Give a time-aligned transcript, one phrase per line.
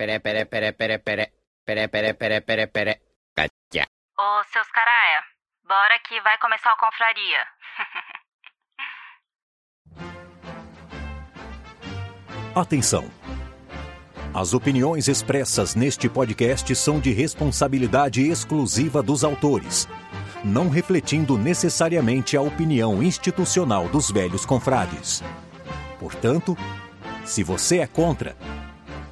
[0.00, 1.32] Pere, pere, pere, pere, pere.
[1.62, 3.02] Pere, pere, pere, pere, pere.
[3.36, 3.84] Catia.
[4.18, 5.22] Ô, seus caraia,
[5.62, 7.46] bora que vai começar a confraria.
[12.56, 13.10] Atenção!
[14.32, 19.86] As opiniões expressas neste podcast são de responsabilidade exclusiva dos autores,
[20.42, 25.22] não refletindo necessariamente a opinião institucional dos velhos confrades.
[25.98, 26.56] Portanto,
[27.22, 28.34] se você é contra,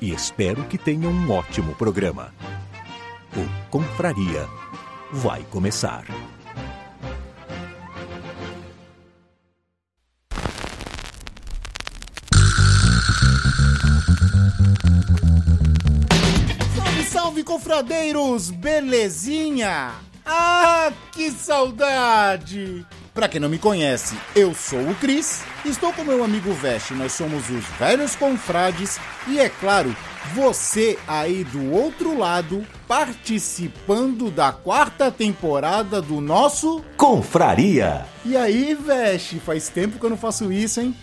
[0.00, 2.32] e espero que tenha um ótimo programa.
[3.36, 4.46] O Confraria
[5.12, 6.04] vai começar.
[16.76, 18.50] Salve, salve, confradeiros!
[18.50, 19.94] Belezinha?
[20.24, 22.86] Ah, que saudade!
[23.16, 27.12] Pra quem não me conhece, eu sou o Cris, estou com meu amigo Veste, nós
[27.12, 29.96] somos os velhos confrades e é claro,
[30.34, 36.84] você aí do outro lado participando da quarta temporada do nosso.
[36.98, 38.04] Confraria!
[38.22, 40.94] E aí, Veste, faz tempo que eu não faço isso, hein?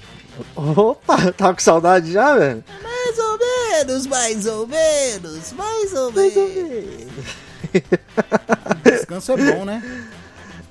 [0.56, 2.64] Opa, tava com saudade já, velho?
[2.84, 6.70] Mais ou menos, mais ou menos, mais ou Mais ou menos.
[6.70, 7.12] menos.
[8.84, 9.82] Descanso é bom, né?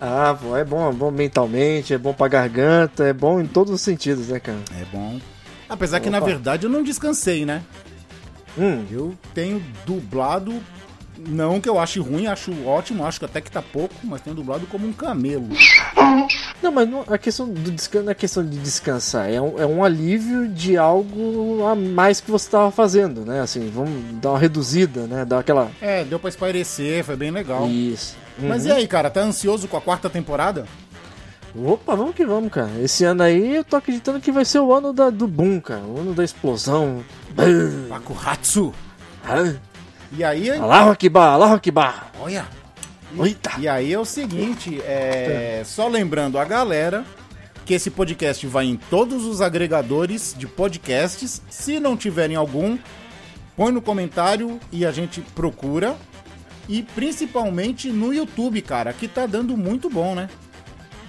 [0.05, 3.73] Ah, pô, é bom, é bom mentalmente, é bom pra garganta, é bom em todos
[3.73, 4.59] os sentidos, né, cara?
[4.81, 5.21] É bom.
[5.69, 6.27] Apesar que na Opa.
[6.27, 7.63] verdade eu não descansei, né?
[8.59, 10.53] Hum, Eu tenho dublado,
[11.17, 14.35] não que eu ache ruim, acho ótimo, acho que até que tá pouco, mas tenho
[14.35, 15.47] dublado como um camelo.
[16.61, 19.65] não, mas não, a questão do descanso não é questão de descansar, é um, é
[19.65, 23.41] um alívio de algo a mais que você tava fazendo, né?
[23.41, 25.25] Assim, vamos dar uma reduzida, né?
[25.25, 25.71] Dar aquela.
[25.81, 27.69] É, deu pra espairecer, foi bem legal.
[27.69, 28.21] Isso.
[28.39, 28.71] Mas Uhum.
[28.71, 30.67] e aí, cara, tá ansioso com a quarta temporada?
[31.55, 32.71] Opa, vamos que vamos, cara.
[32.81, 35.83] Esse ano aí eu tô acreditando que vai ser o ano da, do boom, cara.
[35.83, 37.05] O ano da explosão.
[37.89, 38.73] Bakuhatsu.
[40.13, 42.11] E aí, Allahu Akbar, Allahu Akbar.
[42.21, 42.45] olha.
[43.23, 43.53] Eita.
[43.59, 47.05] E aí é o seguinte, é, só lembrando a galera
[47.67, 51.43] que esse podcast vai em todos os agregadores de podcasts.
[51.51, 52.79] Se não tiverem algum,
[53.55, 55.95] põe no comentário e a gente procura.
[56.73, 60.31] E principalmente no YouTube, cara, que tá dando muito bom, né?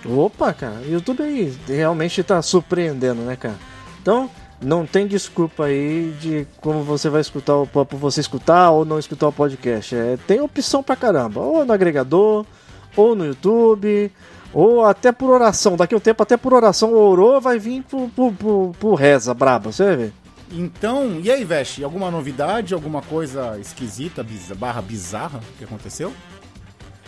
[0.05, 3.55] Opa, cara, YouTube aí realmente tá surpreendendo, né, cara?
[4.01, 4.29] Então,
[4.61, 9.29] não tem desculpa aí de como você vai escutar o você escutar ou não escutar
[9.29, 9.95] o podcast.
[9.95, 12.45] É, tem opção pra caramba, ou no agregador,
[12.93, 14.11] ou no YouTube,
[14.53, 15.77] ou até por oração.
[15.77, 20.22] Daqui a um tempo, até por oração, orou, vai vir pro, reza braba, você ver.
[20.53, 26.13] Então, e aí, Veste, alguma novidade, alguma coisa esquisita, bizarra, barra bizarra que aconteceu?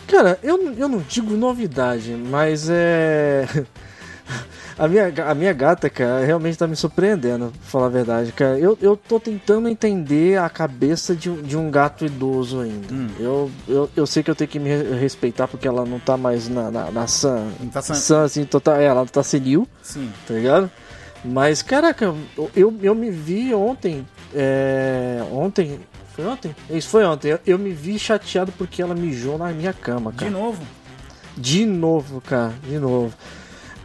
[0.07, 3.47] Cara, eu, eu não digo novidade, mas é.
[4.77, 8.59] A minha, a minha gata, cara, realmente tá me surpreendendo, pra falar a verdade, cara.
[8.59, 12.93] Eu, eu tô tentando entender a cabeça de, um- de um gato idoso ainda.
[12.93, 13.07] Hum.
[13.17, 16.17] Eu, eu, eu sei que eu tenho que me re- respeitar porque ela não tá
[16.17, 17.05] mais na, na, na
[17.61, 20.11] Não tá san- assim, total, é, ela tá senil, Sim.
[20.27, 20.69] tá ligado?
[21.25, 22.13] Mas, caraca,
[22.55, 25.79] eu, eu me vi ontem, é, ontem,
[26.15, 26.55] foi ontem?
[26.69, 30.17] Isso foi ontem, eu, eu me vi chateado porque ela mijou na minha cama, De
[30.19, 30.31] cara.
[30.31, 30.61] novo.
[31.37, 33.13] De novo, cara, de novo.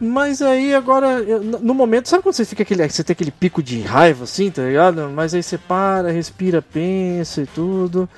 [0.00, 3.62] Mas aí agora, eu- no momento, sabe quando você fica aquele, você tem aquele pico
[3.62, 5.10] de raiva assim, tá ligado?
[5.14, 8.08] Mas aí você para, respira, pensa e tudo.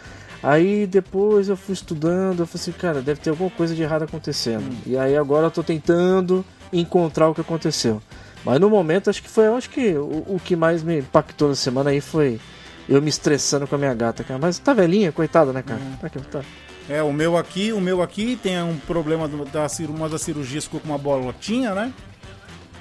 [0.43, 4.03] Aí depois eu fui estudando, eu falei assim, cara, deve ter alguma coisa de errado
[4.03, 4.65] acontecendo.
[4.87, 8.00] E aí agora eu tô tentando encontrar o que aconteceu.
[8.44, 11.54] Mas no momento acho que foi, acho que o, o que mais me impactou na
[11.54, 12.41] semana aí foi
[12.88, 14.38] eu me estressando com a minha gata, cara.
[14.41, 15.81] Mas tá velhinha, coitada, né, cara?
[16.00, 16.43] Tá, que- tá.
[16.88, 20.64] É, o meu aqui, o meu aqui tem um problema do- da uma das cirurgias
[20.64, 21.93] ficou com uma bolotinha, né?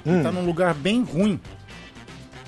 [0.04, 0.22] Hum.
[0.24, 1.40] Tá num lugar bem ruim.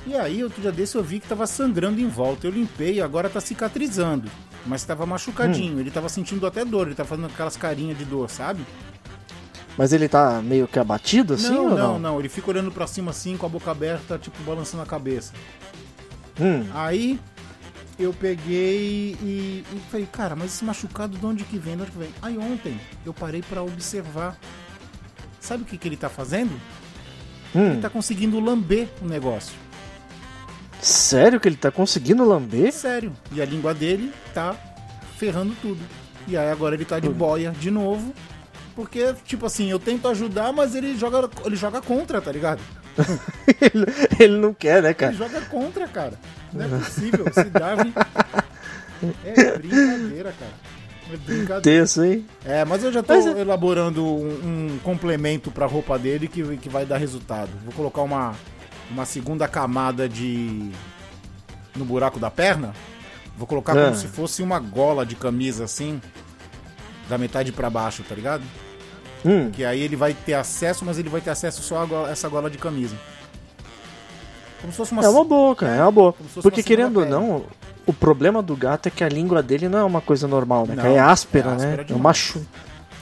[0.07, 2.47] E aí, outro dia desse eu vi que tava sangrando em volta.
[2.47, 4.29] Eu limpei e agora tá cicatrizando.
[4.67, 5.79] Mas tava machucadinho.
[5.79, 6.89] Ele tava sentindo até dor.
[6.89, 8.63] Ele tá fazendo aquelas carinhas de dor, sabe?
[9.77, 11.99] Mas ele tá meio que abatido assim não, ou não, não?
[11.99, 12.19] não.
[12.21, 15.33] Ele fica olhando pra cima assim, com a boca aberta, tipo, balançando a cabeça.
[16.41, 16.67] Hum.
[16.73, 17.19] Aí
[17.99, 21.77] eu peguei e, e falei, cara, mas esse machucado de onde que vem?
[21.77, 22.11] De onde que vem?
[22.23, 24.37] Aí ontem eu parei pra observar.
[25.41, 26.53] Sabe o que, que ele tá fazendo?
[27.55, 27.73] Hum.
[27.73, 29.55] Ele tá conseguindo lamber o negócio.
[30.81, 32.73] Sério que ele tá conseguindo lamber?
[32.73, 33.13] Sério.
[33.33, 34.55] E a língua dele tá
[35.17, 35.81] ferrando tudo.
[36.27, 38.13] E aí agora ele tá de boia de novo.
[38.75, 42.61] Porque, tipo assim, eu tento ajudar, mas ele joga, ele joga contra, tá ligado?
[43.61, 43.87] ele,
[44.19, 45.13] ele não quer, né, cara?
[45.13, 46.15] Ele joga contra, cara.
[46.53, 47.25] Não é possível.
[47.29, 47.93] Esse Darwin.
[49.25, 50.53] É brincadeira, cara.
[51.13, 51.61] É brincadeira.
[51.61, 52.27] Tenso, hein?
[52.45, 56.57] É, mas eu já tô Mas é- elaborando um, um complemento pra roupa dele que,
[56.57, 57.51] que vai dar resultado.
[57.65, 58.35] Vou colocar uma,
[58.91, 60.71] uma segunda camada de.
[61.77, 62.73] no buraco da perna.
[63.37, 63.85] Vou colocar Ah.
[63.87, 66.01] como se fosse uma gola de camisa assim.
[67.09, 68.43] Da metade pra baixo, tá ligado?
[69.25, 69.51] Hum.
[69.51, 72.29] Que aí ele vai ter acesso, mas ele vai ter acesso só a gola- essa
[72.29, 72.97] gola de camisa.
[74.61, 75.05] Como se fosse uma.
[75.05, 76.13] É uma boa, cara, é uma boa.
[76.13, 77.45] Como Porque uma querendo ou não,
[77.87, 80.75] o problema do gato é que a língua dele não é uma coisa normal, né?
[80.75, 80.95] Não, cara?
[80.95, 81.87] é áspera, é áspera né?
[81.91, 82.47] É machu...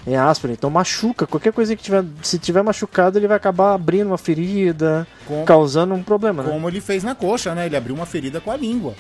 [0.04, 1.28] É áspera, então machuca.
[1.28, 2.04] Qualquer coisa que tiver.
[2.24, 6.50] Se tiver machucado, ele vai acabar abrindo uma ferida, Com- causando um problema, né?
[6.50, 7.66] Como ele fez na coxa, né?
[7.66, 8.94] Ele abriu uma ferida com a língua.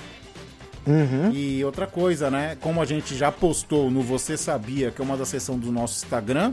[0.86, 1.30] Uhum.
[1.32, 2.56] E outra coisa, né?
[2.60, 6.04] Como a gente já postou no Você Sabia, que é uma da seção do nosso
[6.04, 6.52] Instagram,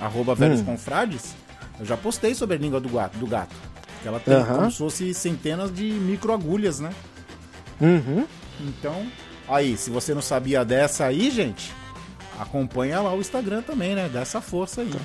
[0.00, 0.64] arroba velhos Hum.
[0.64, 1.34] confrades,
[1.80, 3.16] eu já postei sobre a língua do gato.
[3.18, 3.54] Do gato
[4.02, 4.56] que ela tem Aham.
[4.56, 6.90] como se fosse centenas de microagulhas, né?
[7.80, 8.26] Uhum.
[8.60, 9.06] Então,
[9.48, 11.72] aí, se você não sabia dessa aí, gente,
[12.38, 14.10] acompanha lá o Instagram também, né?
[14.12, 14.90] Dá essa força aí.
[14.90, 14.98] Tá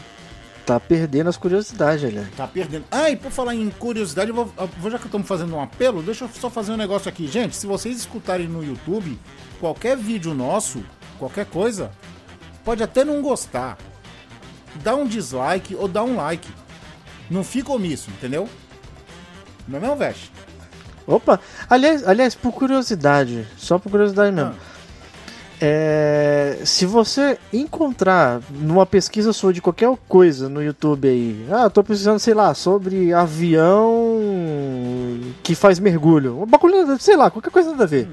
[0.77, 2.25] perdendo as curiosidades, ali.
[2.36, 2.83] Tá perdendo.
[2.92, 5.62] Ah, e por falar em curiosidade, eu vou, eu vou- já que estamos fazendo um
[5.62, 7.25] apelo, deixa eu só fazer um negócio aqui.
[7.27, 9.18] Gente, se vocês escutarem no YouTube,
[9.62, 10.83] qualquer vídeo nosso,
[11.18, 11.92] qualquer coisa,
[12.66, 13.77] pode até não gostar.
[14.83, 16.50] Dá um dislike ou dá um like.
[17.31, 18.50] Não fica omisso, entendeu?
[19.68, 20.31] Não é mesmo, Veste?
[21.07, 21.39] Opa!
[21.69, 24.51] Aliás, aliás, por curiosidade, só por curiosidade mesmo.
[24.51, 24.69] Ah.
[25.62, 31.70] É, se você encontrar numa pesquisa sua de qualquer coisa no YouTube aí, ah, eu
[31.70, 34.20] tô precisando, sei lá, sobre avião
[35.44, 38.08] que faz mergulho, um bagulho, sei lá, qualquer coisa nada a ver.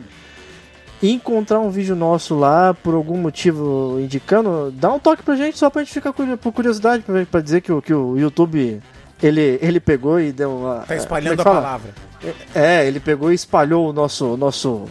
[1.00, 5.56] E encontrar um vídeo nosso lá, por algum motivo indicando, dá um toque pra gente
[5.56, 8.82] só pra gente ficar por curiosidade, pra, dizer que o, que o YouTube
[9.22, 10.80] ele, ele pegou e deu uma.
[10.80, 11.66] Tá espalhando a como é fala?
[11.66, 11.94] palavra.
[12.54, 14.86] É, ele pegou e espalhou o nosso, nosso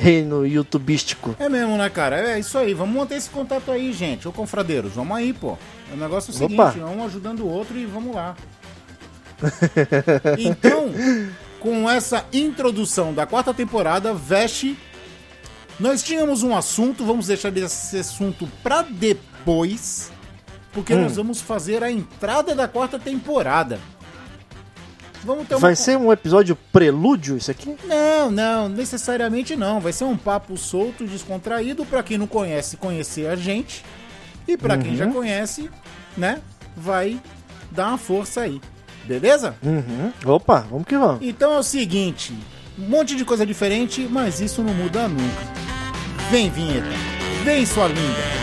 [0.00, 1.36] reino youtubístico.
[1.38, 2.32] É mesmo, né, cara?
[2.32, 2.72] É isso aí.
[2.72, 4.26] Vamos manter esse contato aí, gente.
[4.26, 5.58] Ô, confradeiros, vamos aí, pô.
[5.92, 6.86] O negócio é o seguinte, Opa.
[6.86, 8.34] um ajudando o outro e vamos lá.
[10.38, 10.90] então,
[11.58, 14.76] com essa introdução da quarta temporada, Veste,
[15.78, 20.10] nós tínhamos um assunto, vamos deixar esse assunto pra depois,
[20.72, 21.02] porque Hum.
[21.02, 23.78] nós vamos fazer a entrada da quarta temporada.
[25.24, 27.76] Vamos ter uma Vai ser um episódio prelúdio isso aqui?
[27.84, 29.80] não, não, necessariamente não.
[29.80, 33.84] Vai ser um papo solto, descontraído, pra quem não conhece, conhecer a gente.
[34.48, 35.70] E pra quem já conhece,
[36.16, 36.40] né,
[36.76, 37.20] vai
[37.70, 38.60] dar uma força aí.
[39.04, 39.54] Beleza?
[39.62, 40.12] Uhum.
[40.24, 41.20] Opa, vamos que vamos.
[41.22, 42.34] Então é o seguinte,
[42.78, 45.60] um monte de coisa diferente, mas isso não muda nunca.
[46.30, 46.88] Vem, vinheta.
[47.44, 48.40] Vem, sua linda.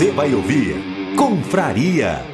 [0.00, 0.76] Você vai ouvir
[1.14, 2.24] Confraria.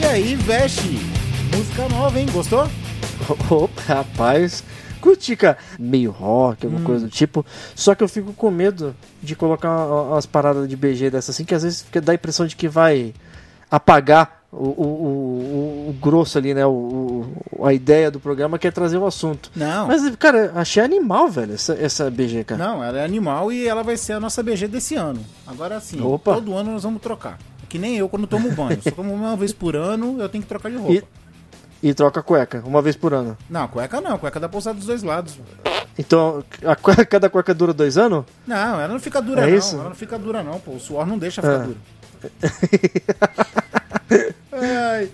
[0.00, 0.98] E aí, veste.
[1.56, 2.26] Música nova, hein?
[2.32, 2.68] Gostou?
[3.48, 4.64] Opa, rapaz.
[5.38, 5.58] Cara.
[5.78, 6.70] Meio rock, Hum.
[6.70, 7.44] alguma coisa do tipo.
[7.74, 11.44] Só que eu fico com medo de colocar uma- umas paradas de BG dessas assim,
[11.44, 13.12] que às vezes dá a impressão de que vai
[13.70, 16.64] apagar o, o, o, o grosso ali, né?
[16.64, 17.24] O,
[17.64, 19.50] a ideia do programa que é trazer o assunto.
[19.56, 19.88] Não.
[19.88, 22.64] Mas, cara, achei animal, velho, essa, essa BG, cara.
[22.64, 25.20] Não, ela é animal e ela vai ser a nossa BG desse ano.
[25.46, 26.34] Agora sim, Opa.
[26.34, 27.38] todo ano nós vamos trocar.
[27.62, 28.78] É Que nem eu quando tomo banho.
[28.82, 30.92] Se eu tomo uma vez por ano, eu tenho que trocar de roupa.
[30.92, 31.02] E,
[31.86, 33.36] e troca a cueca, uma vez por ano.
[33.48, 35.38] Não, cueca não, cueca dá pra usar dos dois lados.
[35.98, 38.24] Então, a cueca, cada cueca dura dois anos?
[38.46, 39.58] Não, ela não fica dura É não.
[39.58, 39.74] isso?
[39.76, 40.72] Ela não fica dura não, pô.
[40.72, 41.66] O suor não deixa ficar Ah.
[41.66, 41.76] dura.
[44.52, 45.10] Ai.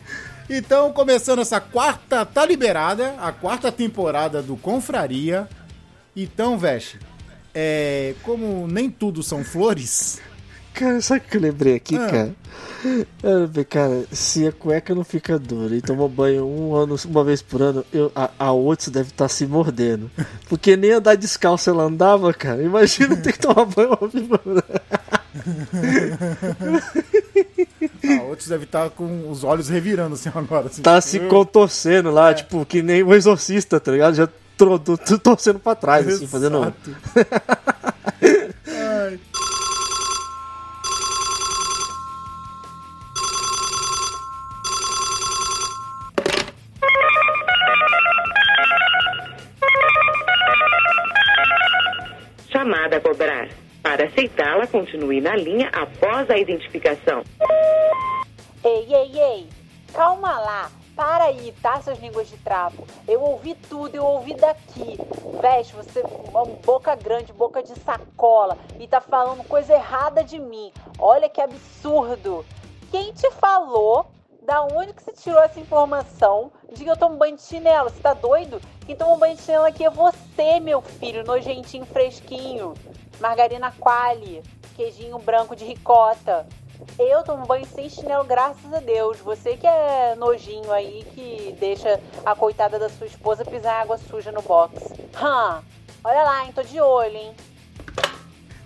[0.48, 5.48] Então, começando essa quarta, tá liberada, a quarta temporada do Confraria.
[6.16, 6.98] Então, Veste,
[7.54, 10.20] é, como nem tudo são flores,
[10.74, 12.06] Cara, sabe o que eu lembrei aqui, Ah.
[12.06, 12.34] cara?
[13.22, 17.42] Eu cara, se a cueca não fica dura e toma banho um ano, uma vez
[17.42, 20.10] por ano, eu, a, a Otis deve estar se mordendo.
[20.48, 22.62] Porque nem andar descalço ela andava, cara.
[22.62, 24.62] Imagina ter que tomar banho uma vez por ano.
[28.18, 30.66] a outros deve estar com os olhos revirando assim agora.
[30.68, 30.80] Assim.
[30.82, 34.14] Tá se contorcendo lá, tipo, que nem o exorcista, tá ligado?
[34.14, 36.58] Já tro- tro- tro- torcendo pra trás, assim, fazendo.
[36.58, 36.96] Exato.
[38.66, 39.20] Ai.
[54.00, 57.22] Para aceitá-la, continue na linha após a identificação.
[58.64, 59.48] Ei, ei, ei,
[59.92, 60.70] calma lá.
[60.96, 62.86] Para aí, tá, seus línguas de trapo?
[63.06, 64.98] Eu ouvi tudo, eu ouvi daqui.
[65.42, 70.38] Veste, você é uma boca grande, boca de sacola, e tá falando coisa errada de
[70.38, 70.72] mim.
[70.98, 72.42] Olha que absurdo.
[72.90, 74.06] Quem te falou?
[74.40, 77.90] Da onde que você tirou essa informação de que eu tomo banho de chinelo?
[77.90, 78.62] Você tá doido?
[78.86, 82.72] Quem toma banho de chinelo aqui é você, meu filho, nojentinho fresquinho.
[83.20, 84.42] Margarina quali,
[84.76, 86.46] queijinho branco de ricota.
[86.98, 89.18] Eu tomo banho sem chinelo, graças a Deus.
[89.18, 94.32] Você que é nojinho aí, que deixa a coitada da sua esposa pisar água suja
[94.32, 94.74] no box.
[95.14, 95.62] Hã?
[96.02, 96.52] Olha lá, hein?
[96.54, 97.34] Tô de olho, hein?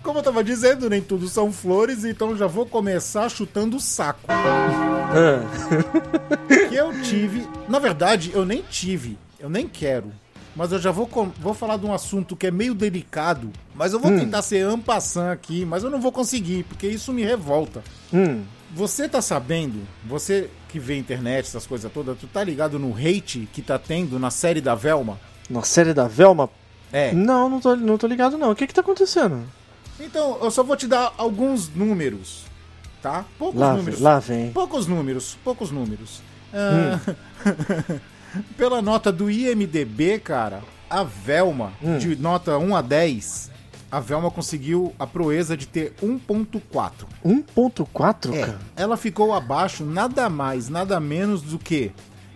[0.01, 4.19] Como eu tava dizendo, nem tudo são flores, então já vou começar chutando o saco.
[4.29, 5.41] Ah,
[6.69, 7.47] Que eu tive.
[7.67, 9.17] Na verdade, eu nem tive.
[9.39, 10.11] Eu nem quero.
[10.55, 11.09] Mas eu já vou,
[11.39, 13.51] vou falar de um assunto que é meio delicado.
[13.75, 17.23] Mas eu vou tentar ser ampassant aqui, mas eu não vou conseguir, porque isso me
[17.23, 17.83] revolta.
[18.13, 18.41] hum,
[18.73, 23.47] Você tá sabendo, você que vê internet, essas coisas todas, tu tá ligado no hate
[23.53, 25.19] que tá tendo na série da Velma?
[25.49, 26.49] na série da Velma?
[26.91, 27.11] É.
[27.11, 28.51] Não, não tô, não tô ligado, não.
[28.51, 29.43] O que que tá acontecendo?
[29.99, 32.43] Então, eu só vou te dar alguns números,
[33.01, 33.25] tá?
[33.37, 33.99] Poucos Lá, números.
[33.99, 34.51] lá vem.
[34.51, 36.21] Poucos números, poucos números.
[36.53, 36.99] Ah,
[38.57, 43.51] Pela nota do IMDB, cara, a Velma, de nota 1 a 10,
[43.91, 47.05] a Velma conseguiu a proeza de ter 1.4.
[47.25, 48.59] 1.4, É, cara?
[48.75, 51.91] ela ficou abaixo nada mais, nada menos do que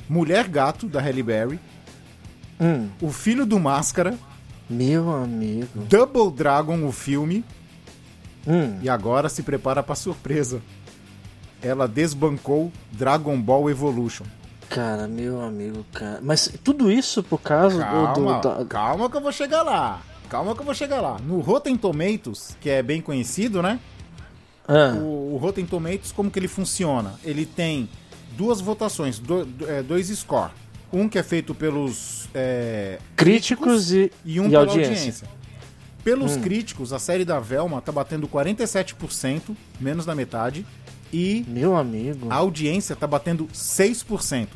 [0.08, 1.60] Mulher Gato, da Halle Berry,
[2.62, 4.18] Hum, O Filho do Máscara,
[4.70, 5.68] meu amigo.
[5.88, 7.44] Double Dragon, o filme,
[8.46, 10.62] Hum, e agora se prepara pra surpresa.
[11.62, 14.26] Ela desbancou Dragon Ball Evolution.
[14.70, 16.20] Cara, meu amigo, cara.
[16.22, 20.02] Mas tudo isso por causa do, Calma, do- da- calma que eu vou chegar lá.
[20.30, 21.18] Calma que eu vou chegar lá.
[21.20, 23.80] No Rotten Tomatoes, que é bem conhecido, né?
[24.68, 27.16] Ah, O, o Rotten Tomatoes, como que ele funciona?
[27.24, 27.90] Ele tem
[28.38, 30.52] duas votações, do- do- é, dois score.
[30.94, 34.88] Um que é feito pelos é, críticos e, e um e pela audiência.
[34.92, 34.96] Hum.
[34.98, 35.28] audiência.
[36.04, 40.66] Pelos críticos, a série da Velma tá batendo 47%, menos da metade.
[41.12, 42.28] E Meu amigo.
[42.30, 44.48] a audiência tá batendo 6%.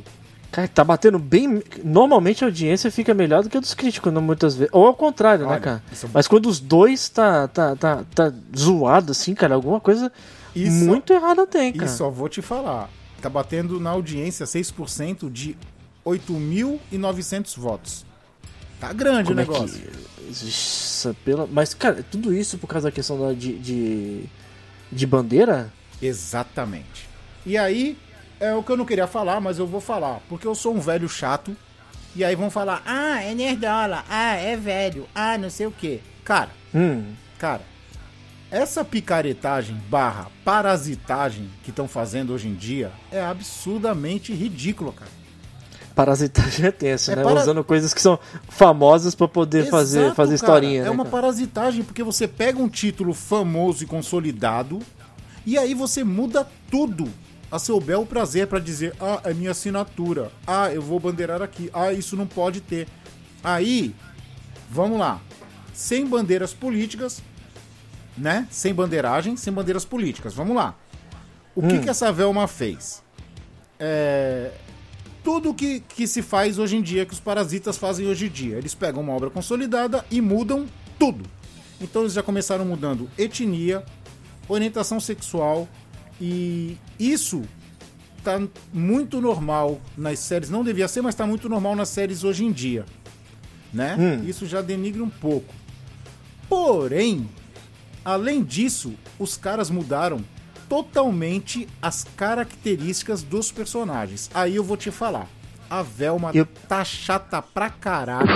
[0.52, 1.64] Cara, tá batendo bem.
[1.84, 4.70] Normalmente a audiência fica melhor do que a dos críticos, não, muitas vezes.
[4.72, 5.84] Ou ao contrário, Olha, né, cara?
[5.92, 10.12] isso é- Mas quando os dois tá, tá, tá, tá zoado, assim, cara, alguma coisa
[10.56, 11.90] Isso- muito errada tem, E cara.
[11.92, 12.88] só vou te falar,
[13.20, 15.58] tá batendo na audiência 6% de
[16.06, 18.06] 8.900 votos.
[18.80, 19.80] Tá grande Como o é negócio.
[19.80, 20.04] que.
[20.30, 21.48] Isso, pela...
[21.52, 24.24] Mas, cara, tudo isso por causa da questão da, de, de.
[24.92, 25.72] de bandeira?
[26.06, 27.08] Exatamente.
[27.46, 27.98] E aí,
[28.40, 30.80] é o que eu não queria falar, mas eu vou falar, porque eu sou um
[30.80, 31.56] velho chato.
[32.16, 36.00] E aí vão falar, ah, é nerdola, ah, é velho, ah, não sei o quê.
[36.24, 37.14] Cara, Hum.
[37.40, 37.62] cara,
[38.52, 45.10] essa picaretagem barra parasitagem que estão fazendo hoje em dia é absurdamente ridícula, cara.
[45.96, 47.24] Parasitagem é tenso, É né?
[47.24, 48.18] para- Usando coisas que são
[48.48, 50.54] famosas pra poder fazer, Exato, fazer cara.
[50.54, 51.10] historinha, É né, uma cara?
[51.22, 54.80] parasitagem porque você pega um título famoso e consolidado
[55.46, 57.10] e aí você muda tudo
[57.52, 60.32] a seu bel prazer pra dizer: "Ah, é minha assinatura.
[60.46, 61.70] Ah, eu vou bandeirar aqui.
[61.74, 62.88] Ah, isso não pode ter".
[63.44, 63.94] Aí,
[64.70, 65.22] vamos lá.
[65.74, 67.22] Sem bandeiras políticas,
[68.18, 68.48] né?
[68.50, 70.34] Sem bandeiragem, sem bandeiras políticas.
[70.34, 70.76] Vamos lá.
[71.56, 73.04] O que que essa Velma fez?
[73.80, 74.52] É,
[75.24, 78.58] tudo que, que se faz hoje em dia, que os parasitas fazem hoje em dia.
[78.58, 80.66] Eles pegam uma obra consolidada e mudam
[80.98, 81.24] tudo.
[81.80, 83.84] Então eles já começaram mudando etnia,
[84.48, 85.68] orientação sexual
[86.22, 87.42] e isso
[88.24, 88.42] tá
[88.74, 92.52] muito normal nas séries, não devia ser, mas tá muito normal nas séries hoje em
[92.52, 92.86] dia,
[93.74, 93.96] né?
[94.26, 95.54] Isso já denigra um pouco.
[96.48, 97.28] Porém,
[98.06, 100.24] além disso, os caras mudaram
[100.70, 104.30] totalmente as características dos personagens.
[104.34, 105.28] Aí eu vou te falar.
[105.70, 108.28] A Velma Eu- tá chata pra caralho.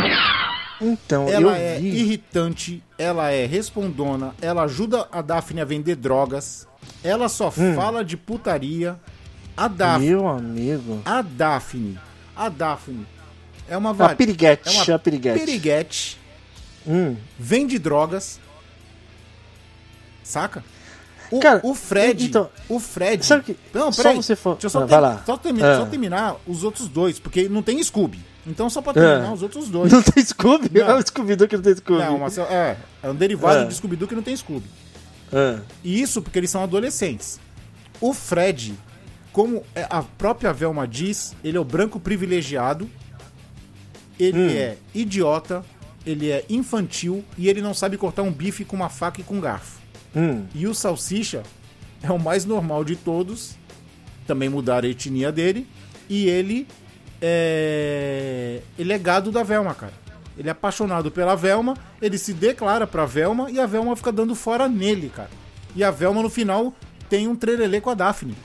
[0.80, 1.88] Então, Ela é vi.
[1.88, 6.68] irritante, ela é respondona, ela ajuda a Daphne a vender drogas,
[7.04, 9.00] ela só fala de putaria.
[9.56, 11.02] A Daphne, Meu amigo.
[11.04, 11.98] a Daphne,
[12.36, 13.08] a Daphne
[13.68, 15.40] é uma A vari- piriguete, é uma a piriguete.
[15.40, 16.20] piriguete,
[16.86, 17.16] Hum.
[17.40, 18.40] vende drogas,
[20.24, 20.64] saca?
[21.32, 22.26] O, Cara, o Fred.
[22.28, 23.26] então, o Fred.
[23.26, 24.16] sabe que- Não, só peraí.
[24.16, 25.26] você for- Deixa eu só, Ah, ter-.
[25.26, 25.80] Só, termi- Ah.
[25.80, 28.20] só terminar os outros dois, porque não tem Scooby.
[28.48, 29.34] Então, só pra terminar Ah.
[29.34, 29.92] os outros dois.
[29.92, 30.70] Não tem Scooby?
[30.80, 30.90] Não.
[30.90, 32.00] É o Scooby-Doo que não tem Scooby.
[32.04, 33.64] Não, mas é, é um derivado Ah.
[33.66, 34.68] de Scooby-Doo que não tem Scooby.
[35.84, 37.40] E isso porque eles são adolescentes.
[38.00, 38.74] O Fred,
[39.34, 42.90] como é- a própria Velma diz, ele é o branco privilegiado,
[44.20, 44.50] ele Hum.
[44.50, 45.64] é idiota,
[46.06, 49.36] ele é infantil e ele não sabe cortar um bife com uma faca e com
[49.36, 49.80] um garfo.
[50.16, 50.46] Hum.
[50.56, 51.44] E o Salsicha
[52.02, 53.56] é o mais normal de todos,
[54.26, 55.68] também mudaram a etnia dele,
[56.10, 56.66] e ele
[57.22, 59.94] é, ele é gado da Velma, cara.
[60.38, 64.36] Ele é apaixonado pela Velma, ele se declara pra Velma e a Velma fica dando
[64.36, 65.30] fora nele, cara.
[65.76, 66.74] E a Velma no final
[67.10, 68.36] tem um trelelê com a Daphne.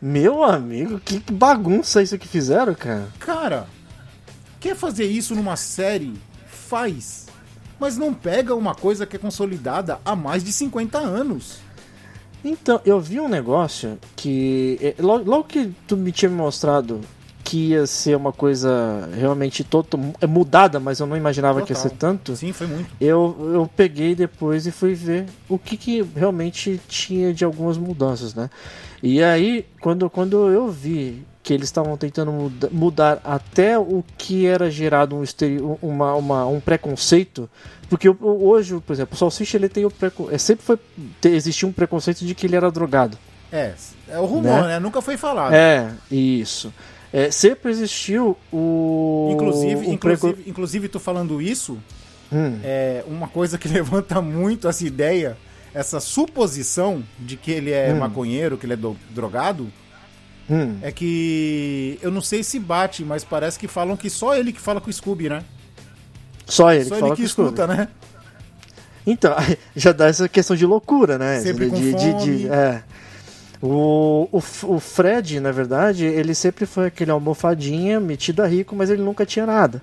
[0.00, 3.08] Meu amigo, que bagunça isso que fizeram, cara.
[3.18, 3.66] Cara,
[4.58, 6.14] quer fazer isso numa série?
[6.46, 7.26] Faz.
[7.78, 11.58] Mas não pega uma coisa que é consolidada há mais de 50 anos.
[12.44, 14.78] Então, eu vi um negócio que.
[14.80, 17.00] é, Logo, logo que tu me tinha mostrado
[17.50, 21.76] que ia ser uma coisa realmente toto, é mudada, mas eu não imaginava que ia
[21.76, 21.90] Total.
[21.90, 22.36] ser tanto.
[22.36, 22.88] Sim, foi muito.
[23.00, 28.34] Eu, eu peguei depois e fui ver o que, que realmente tinha de algumas mudanças,
[28.34, 28.48] né?
[29.02, 34.46] E aí, quando, quando eu vi que eles estavam tentando muda- mudar até o que
[34.46, 35.24] era gerado um,
[35.82, 37.48] uma, uma- um preconceito,
[37.88, 40.38] porque hoje, por exemplo, o Salsicha ele tem o preconceito.
[40.38, 40.78] Sempre foi.
[41.24, 43.18] Existia um preconceito de que ele era drogado.
[43.50, 43.72] É,
[44.08, 44.68] é o rumor, Né?
[44.68, 44.78] né?
[44.78, 45.52] Nunca foi falado.
[45.52, 46.72] É, isso.
[47.12, 49.30] É, sempre existiu o.
[49.32, 51.78] Inclusive, o inclusive, inclusive, tô falando isso,
[52.32, 52.58] Hum.
[52.62, 55.36] é uma coisa que levanta muito essa ideia,
[55.74, 57.98] essa suposição de que ele é Hum.
[57.98, 59.66] maconheiro, que ele é do- drogado,
[60.48, 60.76] Hum.
[60.82, 64.60] é que eu não sei se bate, mas parece que falam que só ele que
[64.60, 65.42] fala com o Scooby, né?
[66.46, 67.48] Só ele só que fala ele que com o Scooby.
[67.48, 67.88] escuta, né?
[69.06, 69.34] Então,
[69.74, 71.40] já dá essa questão de loucura, né?
[71.40, 72.36] Sempre de, com de- de- fome.
[72.38, 72.82] de- é.
[73.62, 78.88] O, o, o Fred, na verdade, ele sempre foi aquele almofadinha, metido a rico, mas
[78.88, 79.82] ele nunca tinha nada.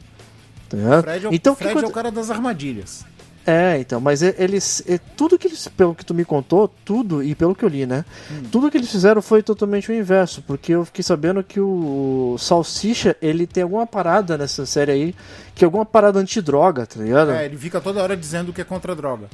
[0.68, 1.02] Tá?
[1.04, 3.06] Fred, é o, então, o que Fred é o cara das armadilhas.
[3.48, 4.84] É, então, mas eles.
[5.16, 5.70] Tudo que eles.
[5.70, 8.04] Pelo que tu me contou, tudo, e pelo que eu li, né?
[8.30, 8.44] Hum.
[8.52, 10.44] Tudo que eles fizeram foi totalmente o inverso.
[10.46, 15.16] Porque eu fiquei sabendo que o Salsicha, ele tem alguma parada nessa série aí,
[15.56, 17.32] que é alguma parada antidroga, tá ligado?
[17.32, 19.30] É, ele fica toda hora dizendo que é contra a droga.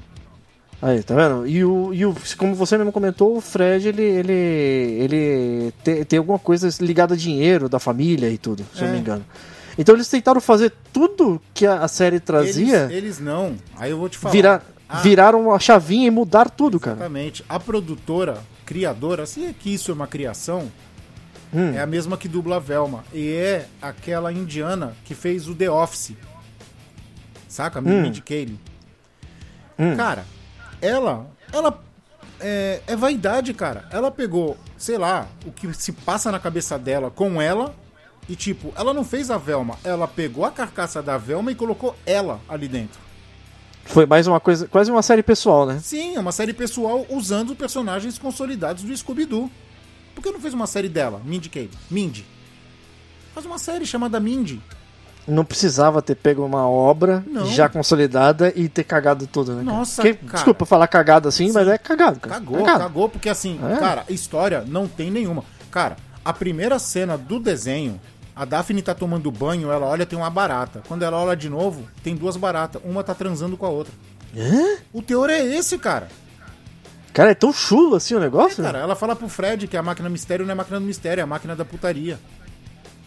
[0.86, 1.48] Aí, tá vendo?
[1.48, 6.19] E o, e o como você mesmo comentou, o Fred, ele, ele, ele tem, tem
[6.19, 8.88] alguma coisa ligada a dinheiro da família e tudo, se eu É.
[8.88, 9.26] não me engano.
[9.78, 13.56] Então eles tentaram fazer tudo que a, a série trazia, Eles, eles não.
[13.78, 14.34] Aí eu vou te falar.
[14.34, 16.98] virar, Ah, viraram a chavinha e mudar tudo, cara.
[16.98, 17.46] Exatamente.
[17.48, 20.69] A produtora, criadora, se é que isso é uma criação,
[21.56, 21.72] Hum.
[21.74, 23.06] é a mesma que dubla a Velma.
[23.13, 26.12] E é aquela indiana que fez o The Office.
[27.48, 27.80] Saca?
[27.80, 28.02] Hum.
[28.02, 28.60] Mindy Kaling.
[29.80, 29.96] Hum.
[29.96, 30.26] Cara,
[30.84, 31.28] ela.
[31.52, 31.82] Ela.
[32.39, 33.88] É, é vaidade, cara.
[33.91, 37.74] Ela pegou, sei lá, o que se passa na cabeça dela com ela.
[38.28, 39.78] E tipo, ela não fez a Velma.
[39.84, 43.00] Ela pegou a carcaça da Velma e colocou ela ali dentro.
[43.86, 45.80] Foi mais uma coisa, quase uma série pessoal, né?
[45.84, 49.52] Sim, é uma série pessoal usando personagens consolidados do Scooby-Doo.
[50.15, 51.69] Por que não fez uma série dela, Mindy Kaling?
[51.89, 52.26] Mindy.
[53.34, 54.62] Faz uma série chamada Mindy.
[55.28, 57.46] Não precisava ter pego uma obra Não.
[57.46, 59.64] já consolidada e ter cagado tudo, né?
[59.64, 59.78] cara?
[59.78, 60.34] Nossa, Porque, cara.
[60.34, 62.36] Desculpa falar cagado assim, mas é cagado, cara.
[62.36, 62.80] Cagou, Cagado.
[62.80, 63.78] cagou, porque assim, É.
[63.78, 65.44] cara, história não tem nenhuma.
[65.72, 68.00] Cara, a primeira cena do desenho,
[68.36, 70.82] a Daphne tá tomando banho, ela olha, tem uma barata.
[70.88, 72.82] Quando ela olha de novo, tem duas baratas.
[72.84, 73.94] Uma tá transando com a outra.
[74.36, 74.78] Hã?
[74.92, 76.08] O teor é esse, cara.
[77.14, 78.64] Cara, é tão chulo assim o negócio?
[78.64, 81.22] Cara, ela fala pro Fred que a máquina mistério não é a máquina do mistério,
[81.22, 82.20] é a máquina da putaria.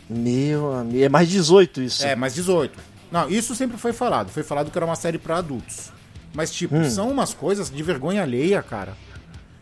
[0.09, 2.05] Meu amigo, é mais 18 isso.
[2.05, 2.79] É, mais 18.
[3.11, 4.31] Não, isso sempre foi falado.
[4.31, 5.91] Foi falado que era uma série pra adultos.
[6.35, 6.91] Mas, tipo, Hum.
[6.91, 8.95] são umas coisas de vergonha alheia, cara.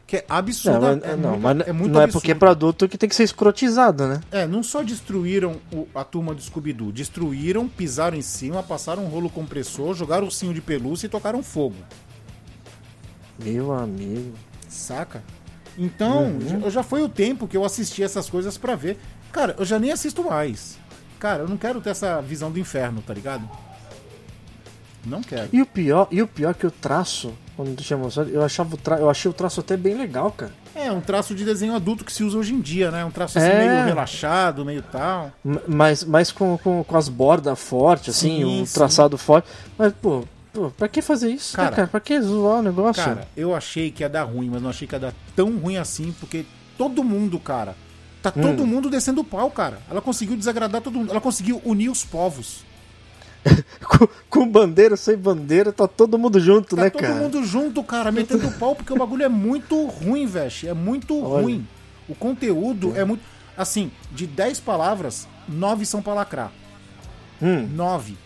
[0.07, 0.81] Que é Não, absurda.
[0.81, 2.21] mas, é não, muito, mas é muito não é absurdo.
[2.21, 4.21] porque é pra adulto que tem que ser escrotizado, né?
[4.31, 9.09] É, não só destruíram o- a turma do Scooby-Doo, destruíram, pisaram em cima, passaram um
[9.09, 11.77] rolo compressor, jogaram o ursinho de pelúcia e tocaram fogo.
[13.43, 14.33] Meu amigo.
[14.69, 15.23] Saca?
[15.77, 16.61] Então, Uhum.
[16.63, 18.99] já, já foi o tempo que eu assisti essas coisas pra ver.
[19.35, 20.79] Cara, eu já nem assisto mais.
[21.19, 23.43] Cara, eu não quero ter essa visão do inferno, tá ligado?
[25.05, 25.49] Não quero.
[25.53, 28.43] E o pior, e o pior é que o traço, quando tu tinha mostrado, eu
[28.43, 28.97] achava tra...
[28.99, 30.53] eu achei o traço até bem legal, cara.
[30.75, 33.05] É, um traço de desenho adulto que se usa hoje em dia, né?
[33.05, 33.59] Um traço assim, É.
[33.59, 35.33] meio relaxado, meio tal.
[35.69, 38.73] Mas, mas com, com, com as bordas fortes, assim, Sim, um sim.
[38.75, 39.49] traçado forte.
[39.77, 41.77] Mas, pô, pô, pra que fazer isso, Cara, cara?
[41.77, 41.89] cara?
[41.89, 43.05] Pra que zoar o negócio?
[43.05, 45.77] Cara, eu achei que ia dar ruim, mas não achei que ia dar tão ruim
[45.77, 46.47] assim, porque
[46.79, 47.77] todo mundo, cara,
[48.25, 48.67] tá todo Hum.
[48.67, 49.79] mundo descendo o pau, cara.
[49.91, 51.11] Ela conseguiu desagradar todo mundo.
[51.11, 52.65] Ela conseguiu unir os povos.
[53.85, 57.15] com, com bandeira, sem bandeira, tá todo mundo junto, Tá né, todo cara?
[57.15, 60.51] mundo junto, cara, metendo pau, porque o bagulho é muito ruim, velho.
[60.65, 61.43] É muito Olha.
[61.43, 61.69] ruim.
[62.09, 63.23] O conteúdo é muito.
[63.57, 66.51] Assim, de 10 palavras, 9 são pra lacrar.
[67.43, 67.69] Hum.
[67.75, 68.17] 9.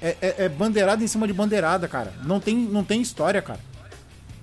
[0.00, 2.14] É, é, é bandeirada em cima de bandeirada, cara.
[2.24, 3.60] Não tem, não tem história, cara.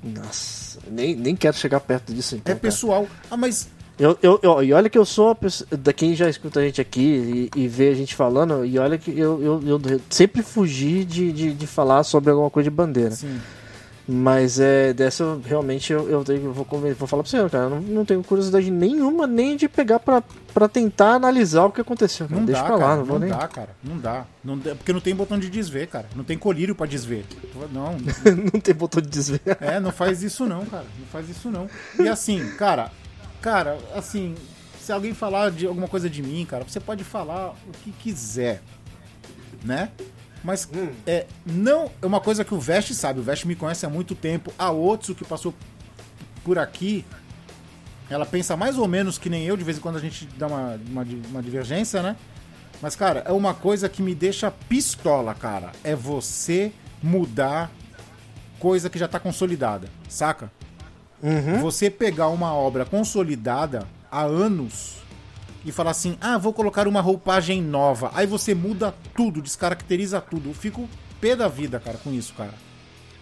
[0.04, 2.52] Nossa, nem, nem quero chegar perto disso então.
[2.52, 2.60] É cara.
[2.60, 3.08] pessoal.
[3.32, 3.70] Ah, mas.
[4.00, 6.64] Eu, eu, eu- e olha que eu sou a pessoa, da quem já escuta a
[6.64, 10.44] gente aqui e, e vê a gente falando, e olha que eu, eu, eu sempre
[10.44, 13.12] fugi de, de, de falar sobre alguma coisa de bandeira.
[13.12, 13.40] Sim.
[14.10, 17.66] Mas é dessa eu, realmente eu, eu, tenho- vou, vou falar pra você, cara.
[17.66, 21.82] Eu não, não tenho curiosidade nenhuma nem de pegar pra, pra tentar analisar o que
[21.82, 22.26] aconteceu.
[22.26, 22.40] Cara.
[22.40, 22.96] Não Deixa dá, pra lá, cara.
[22.98, 23.38] não vou não nem.
[23.38, 23.70] dá, cara.
[23.84, 24.26] Não dá.
[24.42, 24.76] Não dá.
[24.76, 26.06] Porque não tem botão de desver, cara.
[26.16, 27.26] Não tem colírio pra desver.
[27.74, 27.98] Não.
[28.54, 29.42] não tem botão de desver.
[29.60, 30.86] É, não faz isso não, cara.
[30.98, 31.68] Não faz isso não.
[32.00, 32.90] E assim, cara,
[33.42, 34.36] cara, assim,
[34.80, 38.62] se alguém falar de alguma coisa de mim, cara, você pode falar o que quiser,
[39.64, 39.92] né?
[40.44, 40.70] Mas
[41.06, 43.20] é não é uma coisa que o Veste sabe.
[43.20, 44.54] O Veste me conhece há muito tempo.
[44.58, 45.54] A Otsu que passou
[46.44, 47.04] por aqui,
[48.10, 49.58] ela pensa mais ou menos que nem eu.
[49.58, 52.16] De vez em quando a gente dá uma, uma, uma divergência, né?
[52.82, 55.72] Mas, cara, é uma coisa que me deixa pistola, cara.
[55.84, 56.72] É você
[57.02, 57.72] mudar
[58.60, 60.52] coisa que já tá consolidada, saca?
[61.62, 64.98] Você pegar uma obra consolidada há anos
[65.66, 68.12] e falar assim: ah, vou colocar uma roupagem nova.
[68.14, 70.50] Aí você muda tudo, descaracteriza tudo.
[70.50, 70.88] Eu fico
[71.20, 72.54] pé da vida, cara, com isso, cara.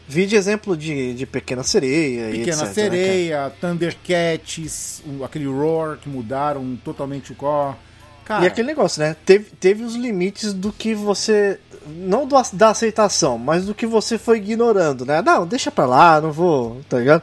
[0.08, 5.46] Vi de exemplo de, de Pequena Sereia e Pequena etc, né, Sereia, Thundercats, o- aquele
[5.48, 7.76] Roar que mudaram totalmente o core.
[8.24, 9.16] Cara, E aquele negócio, né?
[9.26, 11.60] Teve, teve os limites do que você.
[11.88, 15.22] Não do, da aceitação, mas do que você foi ignorando, né?
[15.22, 16.82] Não, deixa pra lá, não vou.
[16.90, 17.22] Tá ligado?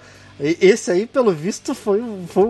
[0.60, 2.42] Esse aí, pelo visto, foi, o- foi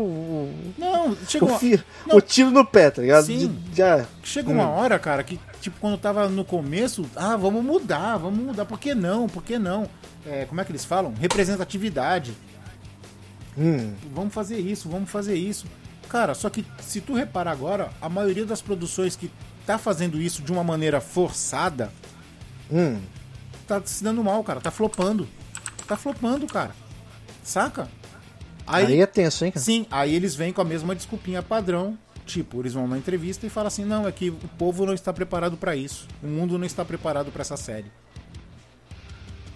[0.79, 2.17] não, uma, fi- não.
[2.17, 3.27] o tiro no pé, tá ligado?
[3.27, 3.49] Sim.
[3.49, 4.71] De- já, chega uma Hum.
[4.79, 8.65] hora, cara, que tipo quando tava no começo, ah, vamos mudar, vamos mudar.
[8.65, 9.29] Por que não?
[9.29, 9.89] Por que não?
[10.27, 11.13] É, como é que eles falam?
[11.21, 12.33] Representatividade.
[13.59, 15.67] hum, vamos fazer isso, vamos fazer isso.
[16.09, 19.31] Cara, só que se tu reparar agora, a maioria das produções que
[19.67, 21.93] tá fazendo isso de uma maneira forçada,
[22.71, 22.99] hum.
[23.69, 24.61] tá se dando mal, cara.
[24.61, 25.29] Tá flopando.
[25.87, 26.71] Tá flopando, cara.
[27.43, 27.89] Saca?
[28.67, 29.65] Aí, Aí, é tenso, hein, cara?
[29.65, 31.99] sim, aí eles vêm com a mesma desculpinha padrão.
[32.25, 35.13] Tipo, eles vão numa entrevista e falam assim: não, é que o povo não está
[35.13, 36.07] preparado pra isso.
[36.23, 37.91] O mundo não está preparado pra essa série.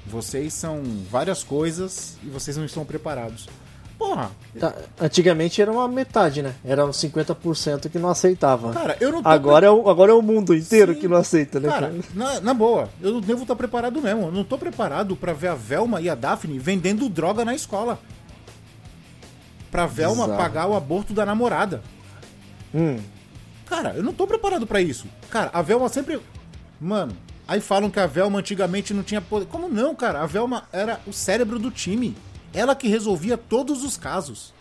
[0.05, 3.49] Vocês são várias coisas e vocês não estão preparados.
[3.99, 6.55] Porra, Tá, Antigamente era uma metade, né?
[6.65, 8.73] Era uns 50% que não aceitava.
[8.73, 11.01] cara, eu não tô agora, é o, agora é o mundo inteiro Sim.
[11.01, 11.69] que não aceita, né?
[11.69, 14.27] Cara, na, na boa, eu não devo estar preparado mesmo.
[14.27, 17.99] Eu não tô preparado pra ver a Velma e a Daphne vendendo droga na escola.
[19.71, 20.43] Pra Velma Bizarro.
[20.43, 21.83] pagar o aborto da namorada.
[22.75, 22.99] Hum.
[23.67, 25.07] Cara, eu não tô preparado pra isso.
[25.31, 26.21] Cara, a Velma sempre.
[26.81, 27.13] Mano,
[27.49, 29.47] aí falam que a Velma antigamente não tinha poder.
[29.47, 30.21] Como não, cara?
[30.23, 32.17] A Velma era o cérebro do time.
[32.53, 34.53] Ela que resolvia todos os casos.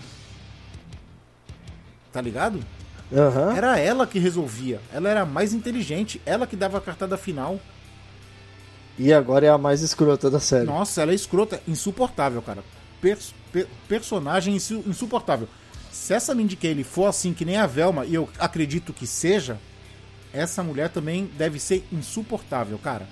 [2.12, 2.60] Tá ligado?
[3.13, 3.56] Aham.
[3.56, 4.80] Era ela que resolvia.
[4.91, 6.21] Ela era a mais inteligente.
[6.26, 7.60] Ela que dava a cartada final.
[8.98, 10.65] E agora é a mais escrota da série.
[10.65, 12.63] Nossa, ela é escrota, insuportável, cara.
[13.02, 15.48] Pers- per- personagem insu- insuportável.
[15.91, 19.58] Se essa Mindy Kaling for assim que nem a Velma, e eu acredito que seja,
[20.34, 23.08] essa mulher também deve ser insuportável, cara.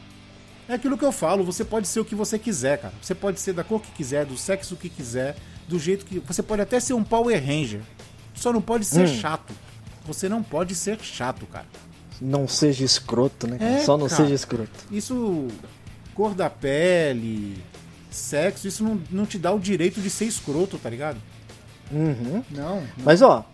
[0.67, 2.93] É aquilo que eu falo, você pode ser o que você quiser, cara.
[3.01, 5.35] Você pode ser da cor que quiser, do sexo que quiser,
[5.67, 6.19] do jeito que.
[6.19, 7.81] Você pode até ser um Power Ranger.
[8.33, 9.53] Só não pode ser chato.
[10.05, 11.65] Você não pode ser chato, cara.
[12.21, 13.57] Não seja escroto, né?
[13.59, 14.23] É, Só não cara.
[14.23, 14.69] seja escroto.
[14.91, 15.47] Isso,
[16.13, 17.61] cor da pele,
[18.09, 21.17] sexo, isso não, não te dá o direito de ser escroto, tá ligado?
[21.91, 22.43] Uhum.
[22.51, 22.75] Não.
[22.77, 22.83] não.
[23.03, 23.45] Mas ó,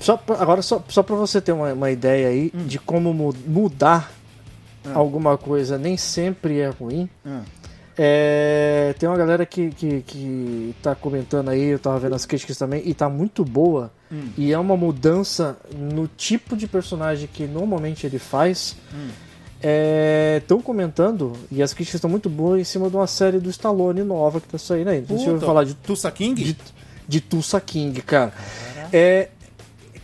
[0.00, 2.66] só pra- agora só, só pra você ter uma, uma ideia aí Hum.
[2.66, 3.34] de como mu-
[4.88, 7.08] mudar alguma coisa nem sempre é ruim.
[7.24, 7.42] Ah,
[8.00, 12.56] É, tem uma galera que, que, que tá comentando aí, eu tava vendo as críticas
[12.56, 13.90] também, e tá muito boa.
[14.10, 14.28] Hum.
[14.38, 18.76] E é uma mudança no tipo de personagem que normalmente ele faz.
[18.94, 19.08] Hum.
[20.36, 24.04] Estão comentando, e as críticas estão muito boas em cima de uma série do Stallone
[24.04, 25.00] nova que tá saindo aí.
[25.00, 26.40] Não sei se puta, falar de Tulsa King?
[26.40, 26.56] de,
[27.08, 28.32] de Tulsa King, cara.
[28.92, 29.30] É,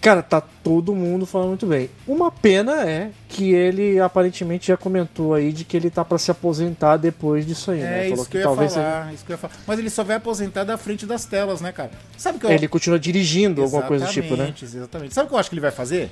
[0.04, 1.88] cara, tá todo mundo falando muito bem.
[2.06, 6.30] Uma pena é que ele aparentemente já comentou aí de que ele tá pra se
[6.30, 8.00] aposentar depois disso aí, né?
[8.06, 9.54] É Falou isso que eu ia talvez falar, isso que eu ia falar.
[9.66, 11.90] Mas ele só vai aposentar da frente das telas, né, cara?
[12.18, 12.50] Sabe o que eu...
[12.50, 14.44] ele continua dirigindo alguma coisa do tipo, né?
[14.44, 15.14] Exatamente, Exatamente.
[15.14, 16.10] Sabe o que eu acho que ele vai fazer?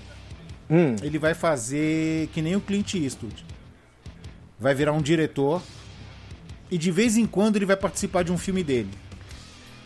[0.70, 3.44] Hum, Ele vai fazer que nem o Clint Eastwood.
[4.58, 5.60] Vai virar um diretor
[6.70, 8.88] e de vez em quando ele vai participar de um filme dele.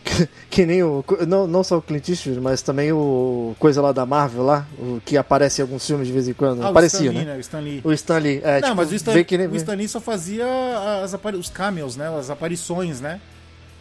[0.49, 1.03] que nem o.
[1.27, 3.55] Não, não só o Clint Eastwood, mas também o.
[3.59, 6.63] Coisa lá da Marvel lá, o que aparece em alguns filmes de vez em quando.
[6.63, 7.31] Ah, Aparecia, o Stan Lee, né?
[7.31, 7.37] né?
[7.37, 7.81] O Stan Lee.
[7.83, 8.41] O Stan Lee.
[8.43, 10.45] É, Não, tipo, mas o Stan, nem- o Stan Lee só fazia
[11.03, 12.07] as os cameos, né?
[12.17, 13.19] As aparições, né?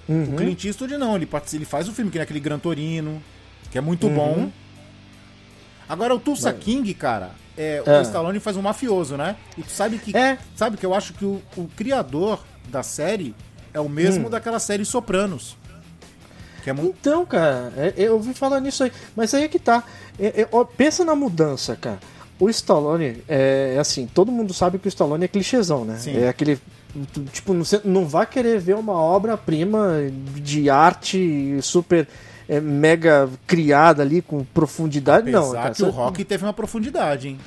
[0.09, 0.25] Uhum.
[0.25, 3.21] O Clint Eastwood não, ele, partici- ele faz o filme, que é aquele Gran Torino,
[3.71, 4.15] que é muito Uhum.
[4.15, 4.51] bom.
[5.89, 7.99] Agora o Tulsa King, cara, é, É.
[7.99, 9.37] o Stallone faz um mafioso, né?
[9.57, 10.39] E tu sabe que, É.
[10.55, 13.35] sabe que eu acho que o, o criador da série
[13.73, 14.31] é o mesmo Hum.
[14.31, 15.57] daquela série Sopranos.
[16.67, 16.97] Que é muito...
[17.01, 18.91] Então, cara, é- eu ouvi falar nisso aí.
[19.15, 19.85] Mas aí é que tá.
[20.19, 22.01] É- é- ó, pensa na mudança, cara.
[22.41, 25.97] O Stallone, é, é assim, todo mundo sabe que o Stallone é clichêzão, né?
[25.97, 26.17] Sim.
[26.17, 26.59] É aquele.
[27.33, 32.09] Tipo, não, você não vai querer ver uma obra-prima de arte super
[32.49, 35.43] é, mega criada ali, com profundidade, não.
[35.43, 35.75] Apesar cara.
[35.75, 37.39] que o Rock teve uma profundidade, hein?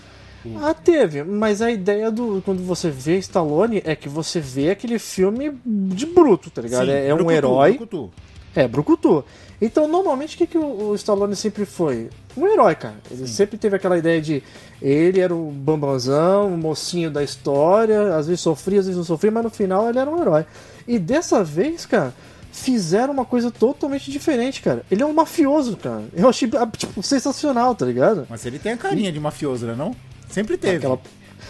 [0.61, 2.41] Ah, teve, mas a ideia do.
[2.45, 6.85] Quando você vê Stallone é que você vê aquele filme de bruto, tá ligado?
[6.85, 7.71] Sim, é, é um herói.
[7.71, 8.09] brucutu.
[8.55, 9.23] É, Brucutu.
[9.61, 12.09] Então, normalmente, o que, que o, o Stallone sempre foi?
[12.37, 12.95] Um herói, cara.
[13.11, 14.41] Ele sempre teve aquela ideia de.
[14.81, 19.29] Ele era o bambãozão, o mocinho da história, às vezes sofria, às vezes não sofria,
[19.31, 20.45] mas no final ele era um herói.
[20.87, 22.13] E dessa vez, cara,
[22.51, 24.83] fizeram uma coisa totalmente diferente, cara.
[24.89, 26.03] Ele é um mafioso, cara.
[26.13, 28.25] Eu achei, ah, tipo, sensacional, tá ligado?
[28.29, 29.75] Mas ele tem a carinha de mafioso, né?
[29.75, 29.93] Não?
[30.29, 30.77] Sempre teve.
[30.77, 30.99] Aquela,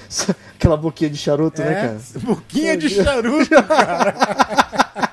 [0.58, 2.00] aquela boquinha de charuto, né, É, cara?
[2.26, 4.16] boquinha de charuto, cara.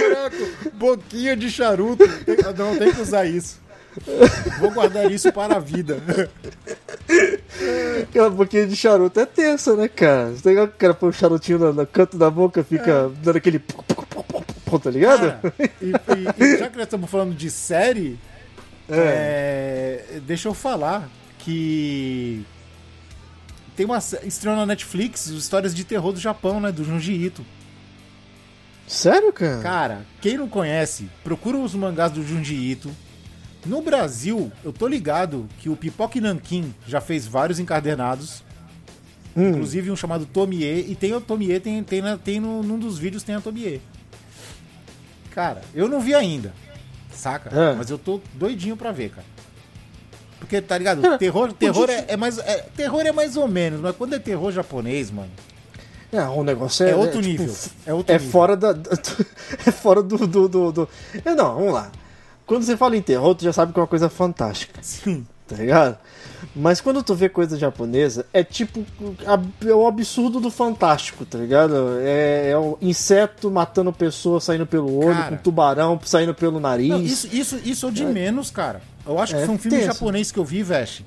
[0.00, 0.36] Caraca,
[0.74, 2.04] boquinha de charuto.
[2.56, 3.60] Não, tem que usar isso.
[4.58, 6.02] Vou guardar isso para a vida.
[8.02, 10.30] Aquela boquinha de charuto é tensa, né, cara?
[10.30, 13.58] Você tem o cara põe o charutinho no, no canto da boca, fica dando aquele.
[14.82, 15.20] Tá ligado?
[15.20, 18.18] Cara, e, e- e já que nós estamos falando de série,
[18.88, 22.42] é, deixa eu falar que
[23.76, 26.72] tem uma estreou na Netflix histórias de terror do Japão, né?
[26.72, 27.44] Do Junji Ito.
[28.86, 29.62] Sério, cara?
[29.62, 32.90] Cara, quem não conhece, procura os mangás do Junji Ito.
[33.64, 38.42] No Brasil, eu tô ligado que o Pipoque Nankin já fez vários encadernados.
[39.36, 39.50] Hum.
[39.50, 40.86] Inclusive um chamado Tomie.
[40.90, 43.80] E tem o Tomie, tem, tem, na- tem no, num dos vídeos tem a Tomie.
[45.30, 46.52] Cara, eu não vi ainda.
[47.14, 47.48] Saca?
[47.56, 47.74] É.
[47.74, 49.26] Mas eu tô doidinho pra ver, cara.
[50.38, 51.00] Porque, tá ligado?
[51.00, 54.18] Cara, terror, terror, é, é mais, é- terror é mais ou menos, mas quando é
[54.18, 55.30] terror japonês, mano,
[56.12, 56.90] É, o negócio é.
[56.90, 57.54] é outro tipo, nível.
[57.86, 58.30] É outro É nível.
[58.30, 58.74] fora da.
[59.66, 60.18] É fora do.
[60.26, 60.88] do, do, do-
[61.24, 61.90] É, não, vamos lá.
[62.46, 64.78] Quando você fala em terror, tu já sabe que é uma coisa fantástica.
[64.82, 65.26] Sim.
[65.48, 65.96] tá ligado?
[66.54, 68.84] Mas quando tu vê coisa japonesa, é tipo
[69.64, 71.98] é o absurdo do fantástico, tá ligado?
[72.00, 75.36] É, é o inseto matando pessoa saindo pelo olho, Cara.
[75.36, 76.88] com tubarão saindo pelo nariz.
[76.88, 78.82] Não, isso, isso, isso é o de menos, cara.
[79.06, 81.06] Eu acho que É foi um filme japonês que eu vi, Veste.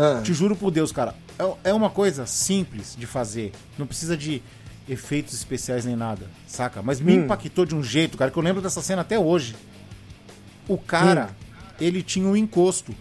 [0.00, 1.14] Ah, Te juro por Deus, cara.
[1.38, 3.52] É, é uma coisa simples de fazer.
[3.76, 4.40] Não precisa de
[4.88, 6.80] efeitos especiais nem nada, saca?
[6.82, 7.24] Mas me Hum.
[7.24, 9.56] impactou de um jeito, cara, que eu lembro dessa cena até hoje.
[10.68, 11.30] O cara,
[11.80, 12.94] ele tinha um encosto.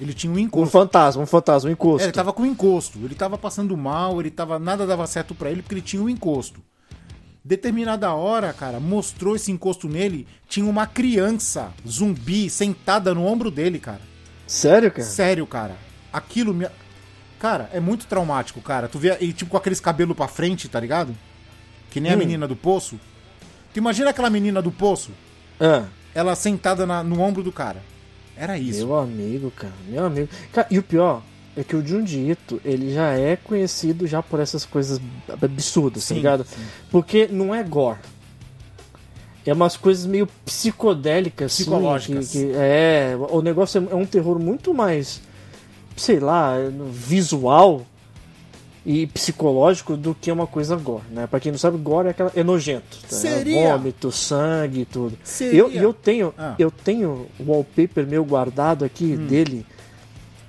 [0.00, 0.70] Ele tinha um um encosto.
[0.70, 2.02] fantasma, um fantasma, um encosto.
[2.02, 2.98] É, ele tava com encosto.
[3.02, 4.58] Ele tava passando mal, ele tava.
[4.58, 6.60] Nada dava certo pra ele porque ele tinha um encosto.
[7.44, 10.26] Determinada hora, cara, mostrou esse encosto nele.
[10.48, 14.00] Tinha uma criança zumbi sentada no ombro dele, cara.
[14.46, 15.08] Sério, cara?
[15.08, 15.76] Sério, cara.
[16.12, 16.66] Aquilo me.
[17.38, 18.88] Cara, é muito traumático, cara.
[18.88, 21.14] Tu vê ele tipo com aqueles cabelos pra frente, tá ligado?
[21.90, 22.18] Que nem a Hum.
[22.18, 22.98] menina do poço.
[23.72, 25.10] Tu imagina aquela menina do poço?
[25.60, 27.80] Ah, Ela sentada na- no ombro do cara.
[28.36, 28.86] Era isso.
[28.86, 30.28] meu amigo, cara, meu amigo.
[30.52, 31.22] Cara, e o pior
[31.56, 35.00] é que o Junji Ito, ele já é conhecido já por essas coisas
[35.42, 36.44] absurdas, tá Sim, ligado?
[36.44, 36.60] sim.
[36.90, 37.98] Porque não é gore.
[39.46, 42.30] É umas coisas meio psicodélicas, assim, Psicológicas.
[42.32, 45.22] que- que- é, o negócio é, é um terror muito mais,
[45.98, 46.54] sei lá,
[46.90, 47.84] visual
[48.86, 51.26] e psicológico do que uma coisa gore, né?
[51.26, 52.96] Pra quem não sabe, gore é, aquela, é nojento.
[53.08, 53.14] tá?
[53.16, 55.18] Seria- Vômito, sangue e tudo.
[55.22, 56.54] Seria- Eu, eu tenho, Ah.
[56.58, 59.26] eu tenho o wallpaper meu guardado aqui Hum.
[59.26, 59.66] dele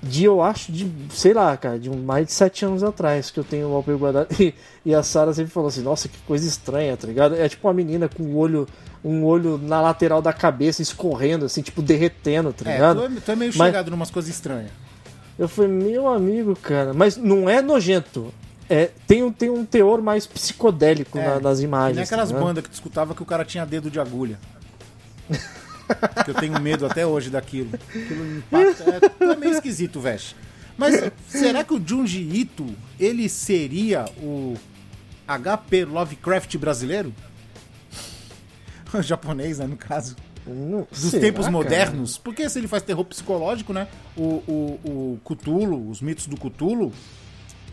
[0.02, 3.38] de eu acho de, sei lá, cara, de um, mais de sete anos atrás que
[3.38, 4.28] eu tenho o wallpaper guardado.
[4.40, 4.54] E,
[4.86, 7.34] e a Sarah sempre falou assim, nossa, que coisa estranha, tá ligado?
[7.36, 8.66] É tipo uma menina com o olho,
[9.04, 13.00] um olho na lateral da cabeça escorrendo, assim, tipo derretendo, tá É, ligado?
[13.00, 14.70] tu é, tu é meio Mas- chegado numas coisas estranhas.
[15.40, 18.30] Eu falei, meu amigo, cara, mas não é nojento.
[18.68, 21.96] É, tem, um, tem um teor mais psicodélico É, na- nas imagens.
[21.96, 24.38] nem aquelas tá bandas que tu escutava que o cara tinha dedo de agulha.
[26.24, 27.70] que eu tenho medo até hoje daquilo.
[27.74, 28.84] Aquilo me impacta.
[29.18, 30.36] É, é meio esquisito, Vesh.
[30.76, 32.66] Mas será que o Junji Ito,
[32.98, 34.56] ele seria o
[35.26, 37.14] HP Lovecraft brasileiro?
[38.92, 40.16] O japonês, né, no caso.
[40.46, 41.52] Não- Dos será, tempos cara?
[41.52, 42.18] modernos.
[42.18, 43.86] Porque se ele faz terror psicológico, né?
[44.16, 46.92] O, o, o Cthulhu, os mitos do Cthulhu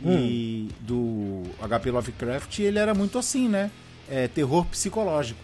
[0.06, 3.72] e do HP Lovecraft, ele era muito assim, né?
[4.10, 5.40] É, terror psicológico.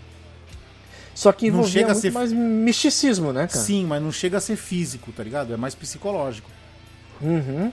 [1.16, 3.60] Só que Não chega a ser- mais misticismo, né, cara?
[3.60, 5.54] Sim, mas não chega a ser físico, tá ligado?
[5.54, 6.50] É mais psicológico.
[7.22, 7.72] Uhum.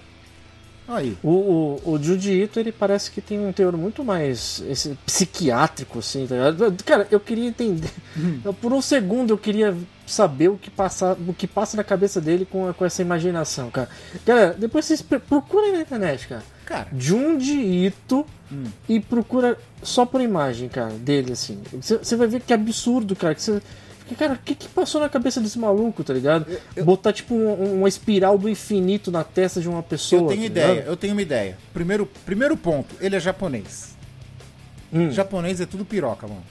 [0.90, 1.16] Aí.
[1.22, 6.26] O, o, o Ito, ele parece que tem um teor muito mais esse, psiquiátrico, assim,
[6.26, 6.36] tá?
[6.84, 7.90] Cara, eu queria entender.
[8.60, 9.76] Por um segundo eu queria
[10.06, 13.88] saber o que passa, o que passa na cabeça dele com, com essa imaginação, cara.
[14.26, 16.42] Cara, depois vocês procurem na internet, cara.
[16.66, 18.26] Cara, Junji Ito
[18.88, 21.60] e procura só por imagem, cara, dele, assim.
[21.80, 23.34] Você você vai ver que absurdo, cara.
[23.34, 23.62] Que você.
[24.16, 26.46] Cara, o que, que passou na cabeça desse maluco, tá ligado?
[26.84, 30.22] Botar, tipo, um- uma espiral do infinito na testa de uma pessoa.
[30.22, 30.86] eu tenho tá ideia, ligado?
[30.88, 31.58] eu tenho uma ideia.
[31.72, 33.96] Primeiro, primeiro ponto, ele é japonês.
[34.92, 35.10] Hum.
[35.10, 36.42] Japonês é tudo piroca, mano.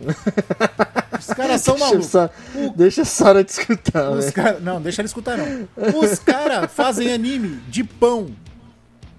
[1.18, 2.06] Os caras são Deixa, malucos.
[2.06, 2.30] Sa-
[2.74, 4.58] deixa a Sara te escutar, Os cara...
[4.60, 5.68] Não, deixa ele escutar não.
[6.00, 8.28] Os caras fazem anime de pão.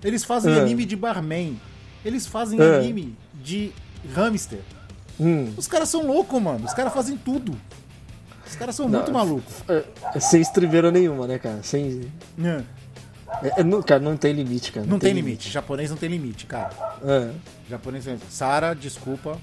[0.04, 0.60] Eles fazem É.
[0.60, 1.60] anime de barman.
[2.04, 2.78] Eles fazem É.
[2.78, 3.72] anime de
[4.16, 4.60] hamster.
[5.20, 5.54] Hum.
[5.56, 6.66] Os caras são loucos, mano.
[6.66, 7.56] Os caras fazem tudo.
[8.52, 9.54] Os caras são muito malucos.
[9.70, 9.84] É,
[10.14, 11.64] é sem estriveira nenhuma, né, cara?
[11.64, 12.12] Sem.
[12.38, 12.64] Não,
[13.42, 14.86] é- é, não, cara, não tem limite, cara.
[14.86, 15.50] não tem limite.
[15.50, 16.70] Japonês não tem limite, cara.
[17.04, 17.30] É.
[17.70, 18.18] Japonês tem.
[18.30, 19.38] Sara, desculpa.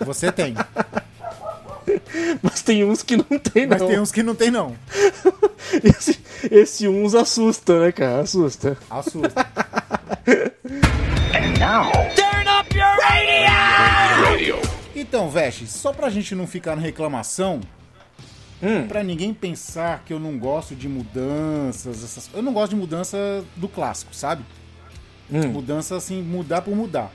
[0.00, 0.54] Você tem.
[2.42, 3.78] Mas tem uns que não tem, não.
[3.78, 4.74] Mas tem uns que não tem, não.
[5.82, 6.18] Esse,
[6.50, 8.20] esse uns assusta, né, cara?
[8.20, 8.76] Assusta.
[8.90, 9.46] Assusta.
[14.94, 17.60] Então, Veste, só pra gente não ficar na reclamação,
[18.88, 22.30] pra ninguém pensar que eu não gosto de mudanças, essas...
[22.32, 24.42] eu não gosto de mudança do clássico, sabe?
[25.48, 27.10] Mudança assim, mudar por mudar.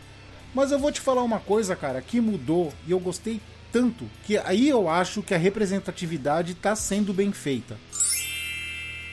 [0.54, 3.39] Mas eu vou te falar uma coisa, cara, que mudou e eu gostei
[3.71, 7.77] tanto que aí eu acho que a representatividade tá sendo bem feita.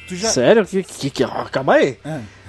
[0.08, 0.66] Já Sério?
[0.66, 1.98] Que, que, que, calma aí.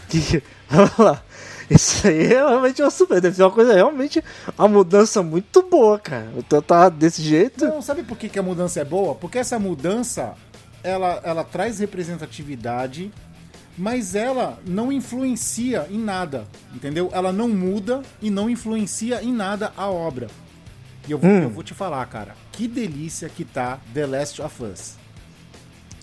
[0.09, 1.23] Que, que- vamos lá.
[1.75, 3.21] Isso aí é realmente uma super.
[3.21, 4.23] Deve ser uma coisa realmente.
[4.57, 6.27] Uma mudança muito boa, cara.
[6.51, 7.65] Eu tava desse jeito.
[7.65, 9.13] Não, sabe por que, que a mudança é boa?
[9.15, 10.33] Porque essa mudança
[10.83, 13.11] ela, ela traz representatividade,
[13.77, 17.09] mas ela não influencia em nada, entendeu?
[17.13, 20.27] Ela não muda e não influencia em nada a obra.
[21.07, 21.43] E eu, vou- Hum.
[21.43, 24.95] eu vou te falar, cara, que delícia que tá The Last of Us.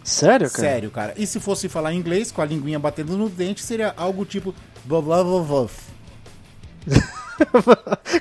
[0.05, 0.69] Sério, cara?
[0.69, 1.15] Sério, cara.
[1.17, 4.55] E se fosse falar em inglês, com a linguinha batendo no dente, seria algo tipo.
[4.87, 5.67] Blá blá blá blá.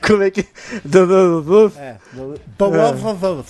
[0.06, 0.46] Como é que.
[1.78, 1.98] É.
[2.58, 3.44] Blá blá blá blá.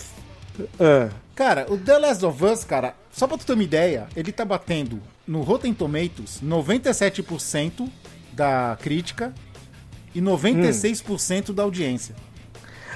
[0.79, 1.09] É.
[1.33, 4.45] Cara, o The Last of Us, cara, só pra tu ter uma ideia, ele tá
[4.45, 7.89] batendo no Rotten Tomatoes 97%
[8.31, 9.33] da crítica
[10.13, 12.15] e 96% da audiência.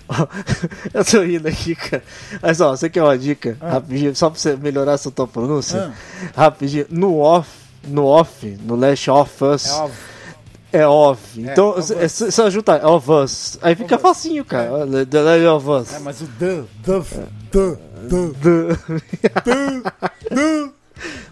[0.93, 2.03] Eu tô rindo aqui, cara.
[2.41, 3.57] Mas ó, você quer uma dica?
[3.61, 5.93] Rapidinho, só pra você melhorar essa tua pronúncia.
[6.35, 6.85] Rapidinho.
[6.89, 7.49] No off,
[7.87, 9.95] no off, no Last of Us, É óbvio.
[10.71, 11.41] é off.
[11.41, 14.01] Então, of é, você juntar of us, aí fica us.
[14.01, 14.85] facinho, cara.
[15.05, 15.93] The Last of Us.
[15.93, 17.01] É, mas o The, The,
[17.51, 17.77] The,
[18.09, 18.31] The,
[19.43, 19.91] The,
[20.29, 20.71] The,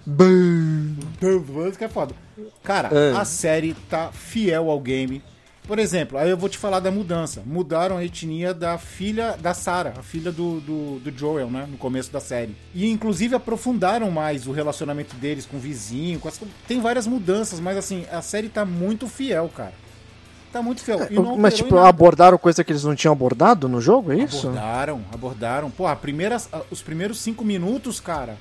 [0.06, 2.16] The, Us que é foda.
[2.64, 3.12] Cara, É.
[3.18, 5.22] a série tá fiel ao game.
[5.68, 7.44] Por exemplo, aí eu vou te falar da mudança.
[7.46, 11.68] Mudaram a etnia da filha da Sarah, a filha do, do, do Joel, né?
[11.70, 12.56] No começo da série.
[12.74, 16.22] E inclusive aprofundaram mais o relacionamento deles com o vizinho.
[16.22, 16.40] Com as...
[16.66, 19.74] Tem várias mudanças, mas assim, a série tá muito fiel, cara.
[20.54, 21.00] Tá muito fiel.
[21.12, 24.48] Não Mas, tipo, abordaram coisa que eles não tinham abordado no jogo, é isso?
[24.48, 25.70] Abordaram, abordaram.
[25.70, 26.38] Pô, a primeira,
[26.72, 28.38] os primeiros cinco minutos, cara,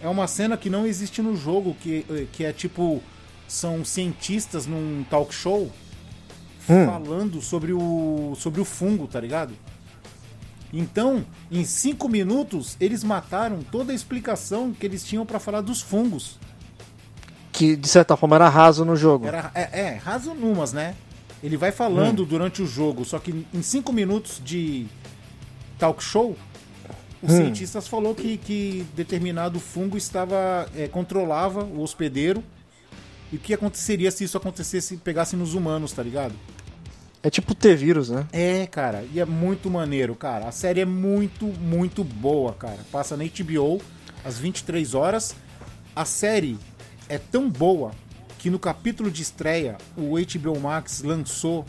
[0.00, 3.02] é uma cena que não existe no jogo, que, eh, que é tipo.
[3.48, 5.72] São cientistas num talk show
[6.86, 9.52] falando sobre o, sobre o fungo, tá ligado?
[10.72, 15.80] Então, em cinco minutos, eles mataram toda a explicação que eles tinham pra falar dos
[15.80, 16.38] fungos.
[17.52, 19.26] Que, de certa forma, era raso no jogo.
[19.26, 20.94] Era, é, é, raso numas, né?
[21.42, 24.86] Ele vai falando durante o jogo, só que em cinco minutos de
[25.78, 26.36] talk show,
[27.22, 32.42] os cientistas falou que, que determinado fungo estava é, controlava o hospedeiro
[33.32, 36.34] e o que aconteceria se isso acontecesse pegasse nos humanos, tá ligado?
[37.22, 38.26] É tipo T-vírus, né?
[38.32, 40.46] É, cara, e é muito maneiro, cara.
[40.48, 42.78] A série é muito, muito boa, cara.
[42.90, 43.80] Passa na HBO
[44.24, 45.34] às 23 horas.
[45.94, 46.56] A série
[47.08, 47.90] é tão boa
[48.38, 51.66] que no capítulo de estreia o HBO Max lançou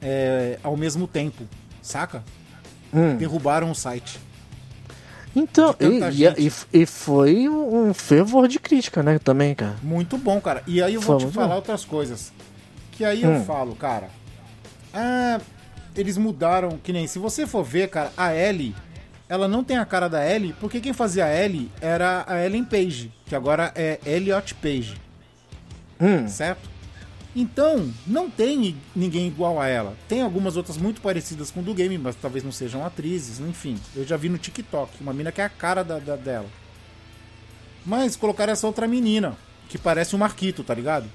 [0.00, 1.44] é, ao mesmo tempo,
[1.82, 2.24] saca?
[2.92, 3.16] Hum.
[3.16, 4.18] Derrubaram o site.
[5.36, 9.18] Então, e, e, e foi um fervor de crítica, né?
[9.18, 9.76] Também, cara.
[9.82, 10.62] Muito bom, cara.
[10.66, 12.32] E aí eu vou te falar outras coisas.
[12.92, 13.36] Que aí Hum.
[13.36, 14.08] eu falo, cara.
[14.92, 15.40] Ah,
[15.96, 18.74] eles mudaram, que nem se você for ver, cara, a Ellie,
[19.28, 22.64] ela não tem a cara da Ellie, porque quem fazia a Ellie era a Ellen
[22.64, 24.96] Page, que agora é Elliot Page,
[26.00, 26.26] Hum.
[26.28, 26.68] certo?
[27.36, 29.94] Então, não tem ninguém igual a ela.
[30.08, 33.78] Tem algumas outras muito parecidas com o do game, mas talvez não sejam atrizes, enfim.
[33.94, 36.46] Eu já vi no TikTok, uma mina que é a cara da, da- dela.
[37.86, 39.36] Mas colocaram essa outra menina,
[39.68, 41.08] que parece o Marquito, tá ligado?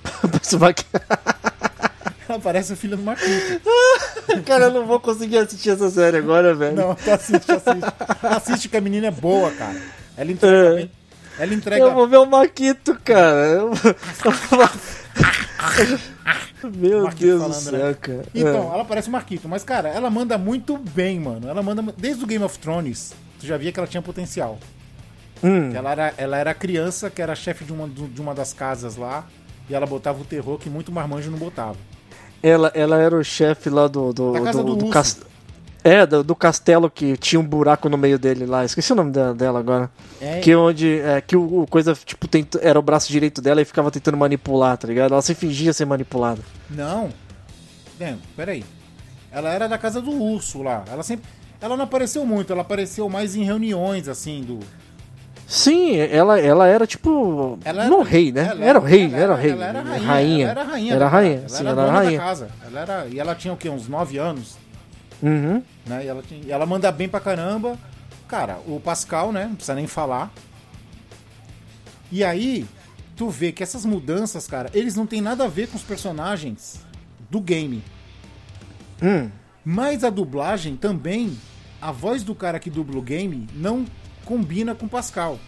[2.32, 3.60] Você vai- Ela parece a filha do Marquito.
[4.46, 6.76] Cara, eu não vou conseguir assistir essa série agora, velho.
[6.76, 7.92] Não, tu assiste, assiste.
[8.22, 9.80] Assiste que a menina é boa, cara.
[10.16, 10.74] Ela entrega É.
[10.76, 10.90] bem.
[11.38, 11.82] Ela entrega.
[11.84, 13.46] Eu vou ver o Maquito, cara.
[13.46, 13.70] Eu-
[16.76, 17.94] Meu Deus do falando, céu, né?
[18.00, 18.24] cara.
[18.34, 21.48] Então, ela parece o Marquito, mas, cara, ela manda muito bem, mano.
[21.48, 21.82] Ela manda.
[21.96, 24.58] Desde o Game of Thrones, tu já via que ela tinha potencial.
[25.42, 25.72] Hum.
[25.74, 29.26] Ela era, ela era criança, que era chefe de uma, de uma das casas lá,
[29.68, 31.76] e ela botava o terror que muito marmanjo não botava.
[32.42, 34.12] Ela, ela era o chefe lá do.
[34.12, 34.88] do, Da casa do urso.
[34.90, 35.20] cas-
[35.84, 38.64] É, do, do castelo que tinha um buraco no meio dele lá.
[38.64, 39.90] Esqueci o nome da- dela agora.
[40.20, 41.00] É, Que onde.
[41.00, 44.16] É, que o, o coisa, tipo, tent- era o braço direito dela e ficava tentando
[44.16, 45.12] manipular, tá ligado?
[45.12, 46.40] Ela se fingia ser manipulada.
[46.70, 47.10] Não.
[47.98, 48.64] Não, peraí.
[49.30, 50.84] Ela era da casa do urso lá.
[50.90, 51.24] Ela sempre.
[51.60, 54.58] Ela não apareceu muito, ela apareceu mais em reuniões, assim, do.
[55.54, 57.58] Sim, ela, ela era tipo.
[57.62, 58.48] Ela não rei, né?
[58.52, 59.50] ela era o rei, era o rei.
[59.50, 60.06] Ela era rainha.
[60.06, 60.42] rainha.
[60.44, 60.94] Ela era rainha.
[60.94, 62.18] Era rainha, sim, ela ela era era rainha.
[62.18, 62.48] da casa.
[62.66, 63.68] Ela era, e ela tinha o quê?
[63.68, 64.56] Uns 9 anos,
[65.22, 65.62] Uhum.
[65.86, 66.04] né?
[66.04, 67.78] E ela, tinha, e ela manda bem pra caramba.
[68.26, 69.44] Cara, o Pascal, né?
[69.44, 70.32] Não precisa nem falar.
[72.10, 72.66] E aí,
[73.14, 76.80] tu vê que essas mudanças, cara, eles não tem nada a ver com os personagens
[77.28, 77.82] do game.
[79.02, 79.28] Hum.
[79.62, 81.36] Mas a dublagem também,
[81.78, 83.84] a voz do cara que dubla o game não
[84.24, 85.38] combina com Pascal,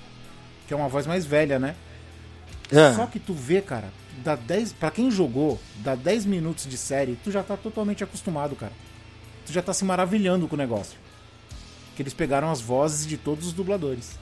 [0.66, 1.74] que é uma voz mais velha, né?
[2.72, 2.92] É.
[2.94, 3.88] Só que tu vê, cara,
[4.24, 8.56] dá 10, para quem jogou, dá 10 minutos de série, tu já tá totalmente acostumado,
[8.56, 8.72] cara.
[9.46, 10.98] Tu já tá se maravilhando com o negócio.
[11.94, 14.18] Que eles pegaram as vozes de todos os dubladores.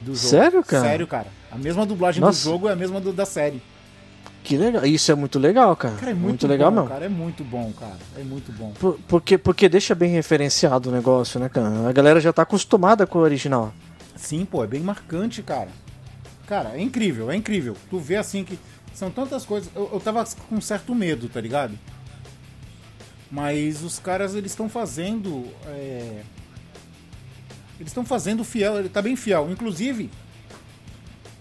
[0.00, 0.28] Do jogo.
[0.28, 0.84] Sério, cara?
[0.84, 1.26] Sério, cara.
[1.50, 2.38] A mesma dublagem Nossa.
[2.38, 3.62] do jogo é a mesma do- da série.
[4.46, 4.86] Que legal.
[4.86, 5.96] Isso é muito legal, cara.
[5.96, 6.88] Cara, é muito, legal bom, mesmo.
[6.88, 7.04] cara.
[7.04, 7.96] É muito bom, cara.
[8.16, 8.72] É muito bom.
[8.78, 11.88] Por- Porque, porque deixa bem referenciado o negócio, né, cara?
[11.88, 13.74] A galera já tá acostumada com o original.
[14.14, 15.68] Sim, pô, é bem marcante, cara.
[16.46, 17.76] Cara, é incrível, é incrível.
[17.90, 18.56] Tu vê assim que
[18.94, 19.68] são tantas coisas.
[19.74, 21.76] Eu, eu tava com certo medo, tá ligado?
[23.28, 25.44] Mas os caras, eles estão fazendo.
[25.66, 26.22] é,
[27.80, 29.50] Eles estão fazendo fiel, ele tá bem fiel.
[29.50, 30.08] Inclusive,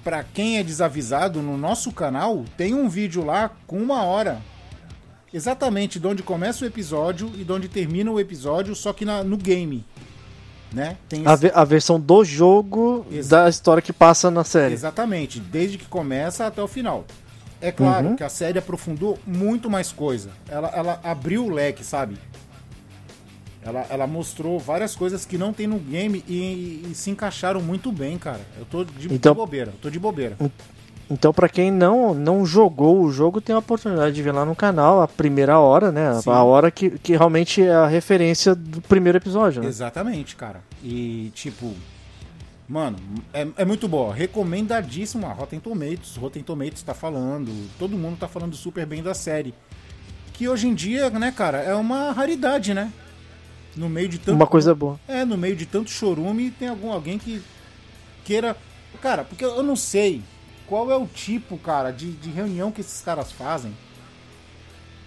[0.05, 4.39] pra quem é desavisado, no nosso canal tem um vídeo lá com uma hora.
[5.33, 9.23] Exatamente de onde começa o episódio e de onde termina o episódio, só que na-
[9.23, 9.83] no game.
[10.71, 10.95] Né?
[11.09, 14.73] Tem A, esse- a versão do jogo Exa- da história que passa na série.
[14.73, 17.03] Exatamente, desde que começa até o final.
[17.61, 18.15] É claro Uhum.
[18.15, 20.29] que a série aprofundou muito mais coisa.
[20.47, 22.15] Ela, ela abriu o leque, sabe?
[23.65, 27.91] Ela, ela mostrou várias coisas que não tem no game e, e se encaixaram muito
[27.91, 28.41] bem, cara.
[28.59, 30.37] Eu tô de, de Então- bobeira, eu tô de bobeira.
[31.09, 34.55] Então, pra quem não, não jogou o jogo, tem a oportunidade de ver lá no
[34.55, 36.19] canal a primeira hora, né?
[36.21, 36.29] Sim.
[36.29, 39.67] A hora que, que realmente é a referência do primeiro episódio, né?
[39.67, 40.61] Exatamente, cara.
[40.83, 41.73] E, tipo,
[42.67, 42.97] mano,
[43.33, 44.13] é, é muito boa.
[44.13, 45.27] Recomendadíssimo.
[45.27, 46.15] A Rotten Tomatoes.
[46.17, 47.51] Rotten Tomatoes tá falando.
[47.77, 49.53] Todo mundo tá falando super bem da série.
[50.33, 52.91] Que hoje em dia, né, cara, é uma raridade, né?
[53.75, 54.35] No meio de tanto.
[54.35, 54.99] Uma coisa boa.
[55.07, 57.41] É, no meio de tanto chorume, tem algum, alguém que
[58.23, 58.55] queira.
[59.01, 60.21] Cara, porque eu não sei
[60.67, 63.73] qual é o tipo, cara, de, de reunião que esses caras fazem.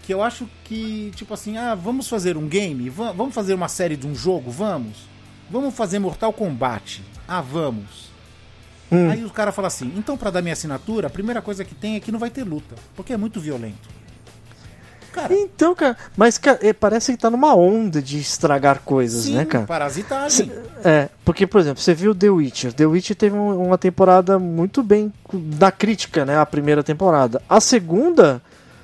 [0.03, 2.89] Que eu acho que, tipo assim, ah, vamos fazer um game?
[2.89, 4.51] Va- Vamos fazer uma série de um jogo?
[4.51, 4.97] Vamos?
[5.51, 7.03] Vamos fazer Mortal Kombat?
[7.27, 8.09] Ah, vamos.
[8.91, 9.11] Hum.
[9.11, 11.97] Aí o cara fala assim: então, pra dar minha assinatura, a primeira coisa que tem
[11.97, 13.89] é que não vai ter luta, porque é muito violento.
[15.13, 19.35] Cara, Então, cara, mas cara, é, parece que tá numa onda de estragar coisas, sim,
[19.35, 19.65] né, cara?
[19.67, 20.53] parasitagem.
[20.85, 22.73] É, porque, por exemplo, você viu The Witcher.
[22.73, 26.39] The Witcher teve um- uma temporada muito bem da crítica, né?
[26.39, 27.43] A primeira temporada.
[27.49, 28.41] A segunda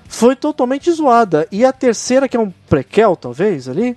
[0.09, 1.47] foi totalmente zoada.
[1.53, 3.97] E a terceira, que é um prequel, talvez, ali,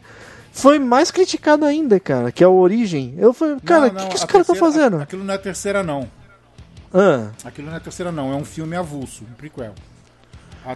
[0.51, 2.31] foi mais criticada ainda, cara.
[2.31, 3.15] Que é a Origem.
[3.17, 5.01] Eu falei, cara, o que, que os caras estão terceira- fazendo?
[5.01, 6.07] Aquilo não é terceira, não.
[6.93, 8.31] Ah, Aquilo não é terceira, não.
[8.31, 9.73] É um filme avulso, um prequel.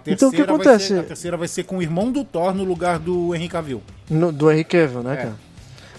[0.07, 0.87] Então, o que acontece?
[0.89, 3.81] ser- a terceira vai ser com o irmão do Thor no lugar do Henry Cavill.
[4.09, 5.17] no- do Henry Cavill, né, É.
[5.17, 5.35] cara?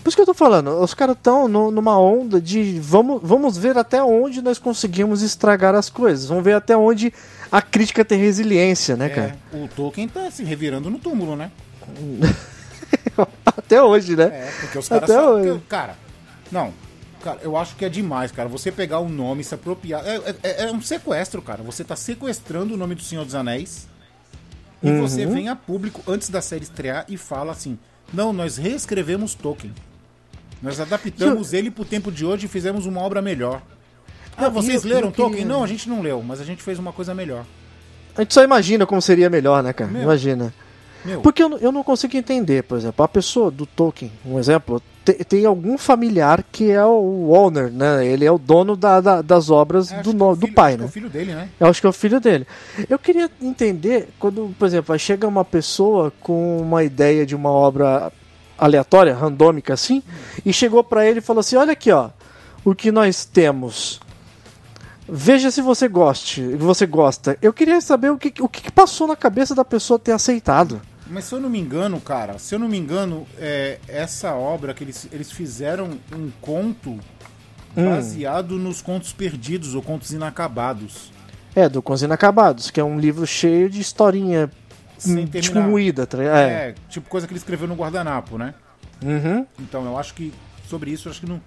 [0.03, 3.78] Por isso que eu tô falando, os caras estão numa onda de vamos, vamos ver
[3.78, 6.26] até onde nós conseguimos estragar as coisas.
[6.26, 7.12] Vamos ver até onde
[7.53, 9.36] a crítica tem resiliência, né, cara?
[9.53, 11.53] É, o Tolkien tá se revirando no túmulo, né?
[13.47, 14.24] Até hoje, né?
[14.24, 15.28] É, porque os caras Até sabem.
[15.51, 15.61] hoje.
[15.61, 15.95] que- Cara,
[16.51, 16.72] não.
[17.23, 18.49] Cara, eu acho que é demais, cara.
[18.49, 20.03] Você pegar o nome e se apropriar.
[20.07, 21.62] É, é- é um sequestro, cara.
[21.62, 23.87] Você tá sequestrando o nome do Senhor dos Anéis.
[24.83, 25.01] E Uhum.
[25.01, 27.79] você vem a público antes da série estrear e fala assim:
[28.12, 29.73] Não, nós reescrevemos Tolkien.
[30.61, 33.62] Nós adaptamos ele pro tempo de hoje e fizemos uma obra melhor.
[34.37, 35.45] Ah, Não, vocês eu- leram eu Tolkien?
[35.45, 37.45] Não, a gente não leu, mas a gente fez uma coisa melhor.
[38.16, 39.91] A gente só imagina como seria melhor, né, cara?
[39.91, 40.03] Meu.
[40.03, 40.53] Imagina.
[41.05, 44.39] Meu, Porque eu, não- eu não consigo entender, por exemplo, a pessoa do Tolkien, um
[44.39, 44.81] exemplo,
[45.29, 48.07] tem algum familiar que é o owner, né?
[48.07, 50.55] Ele é o dono da- da- das obras acho do, que no- o do filho-
[50.55, 50.89] pai, acho que é né?
[50.89, 51.49] o filho dele, né?
[51.59, 52.47] Eu acho que é o filho dele.
[52.89, 58.13] Eu queria entender quando, por exemplo, chega uma pessoa com uma ideia de uma obra
[58.57, 60.03] aleatória, randômica assim,
[60.47, 62.11] e chegou pra ele e falou assim: "Olha aqui, ó,
[62.65, 64.01] o que nós temos.
[65.09, 67.37] Veja se você goste, você gosta.
[67.43, 70.81] Eu queria saber o que, o que passou na cabeça da pessoa ter aceitado.
[71.07, 74.73] Mas se eu não me engano, cara, se eu não me engano, é, essa obra
[74.73, 76.99] que eles, eles fizeram um conto
[77.77, 77.89] Hum.
[77.89, 81.11] baseado nos contos perdidos ou contos inacabados.
[81.55, 84.51] É, do Cons Inacabados, que é um livro cheio de historinha
[84.99, 85.69] Sem tipo terminar.
[86.21, 86.69] É.
[86.71, 88.55] É, tipo coisa que ele escreveu no guardanapo, né?
[89.03, 89.47] Uhum.
[89.61, 90.33] Então eu acho que
[90.69, 91.41] sobre isso eu acho que não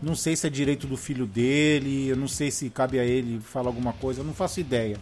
[0.00, 3.40] não sei se é direito do filho dele, eu não sei se cabe a ele
[3.40, 4.96] falar alguma coisa, eu não faço ideia.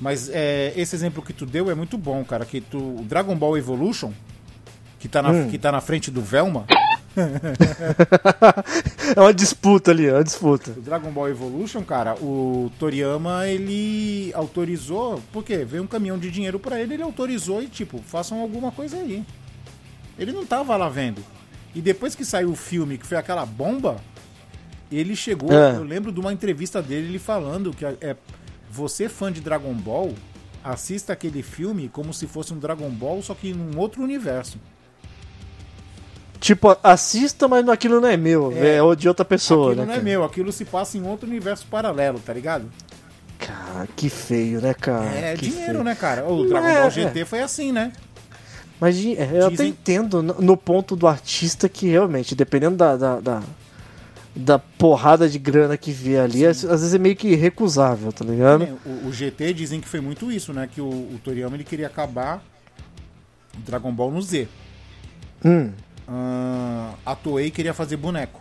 [0.00, 3.34] Mas é, esse exemplo que tu deu é muito bom, cara, que tu o Dragon
[3.36, 4.12] Ball Evolution
[5.00, 5.48] que tá na, Hum.
[5.48, 6.66] que tá na frente do Velma,
[9.16, 10.70] é uma disputa ali, é uma disputa.
[10.72, 16.58] o Dragon Ball Evolution, cara, o Toriyama ele autorizou, porque veio um caminhão de dinheiro
[16.58, 19.24] pra ele, ele autorizou e tipo, façam alguma coisa aí.
[20.18, 21.22] Ele não tava lá vendo.
[21.74, 23.96] E depois que saiu o filme, que foi aquela bomba,
[24.90, 25.76] ele chegou, É.
[25.76, 28.16] eu lembro de uma entrevista dele ele falando que é
[28.70, 30.12] você fã de Dragon Ball,
[30.62, 34.58] assista aquele filme como se fosse um Dragon Ball, só que num outro universo.
[36.40, 38.76] Tipo, assista, mas aquilo não é meu, É.
[38.76, 39.86] é, de outra pessoa, aquilo né?
[39.86, 40.04] não é cara?
[40.04, 42.70] meu, aquilo se passa em outro universo paralelo, tá ligado?
[43.38, 45.04] Cara, que feio, né, cara?
[45.06, 45.84] É que dinheiro, feio.
[45.84, 46.24] né, cara?
[46.28, 47.92] O Dragon É, Ball GT foi assim, né?
[48.80, 52.96] Mas é, eu até Dizem- entendo no, no ponto do artista que realmente, dependendo da,
[52.96, 53.42] da, da,
[54.40, 58.24] da porrada de grana que vê ali, às, às vezes é meio que recusável, tá
[58.24, 58.62] ligado?
[58.62, 60.68] É, O, o GT dizem que foi muito isso, né?
[60.72, 62.40] Que o, o Toriyama ele queria acabar
[63.66, 64.46] Dragon Ball no Z.
[65.44, 65.72] Hum,
[66.06, 68.40] Ah, a Toei queria fazer boneco.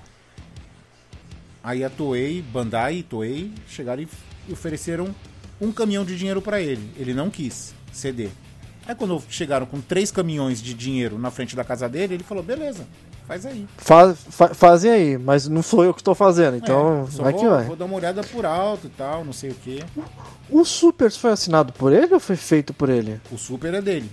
[1.63, 4.07] Aí a Toei, Bandai e Toei chegaram e,
[4.47, 5.13] e ofereceram
[5.59, 6.91] um caminhão de dinheiro pra ele.
[6.95, 8.29] Ele não quis ceder.
[8.85, 12.43] Aí quando chegaram com três caminhões de dinheiro na frente da casa dele, ele falou:
[12.43, 12.87] beleza,
[13.27, 13.67] faz aí.
[13.77, 17.41] faz, fa- fazem aí, mas não sou eu que estou fazendo, então É, vai vou,
[17.41, 17.63] que vai.
[17.65, 19.83] vou dar uma olhada por alto e tal, não sei o que.
[20.49, 23.19] O Super foi assinado por ele ou foi feito por ele?
[23.31, 24.09] O Super é dele.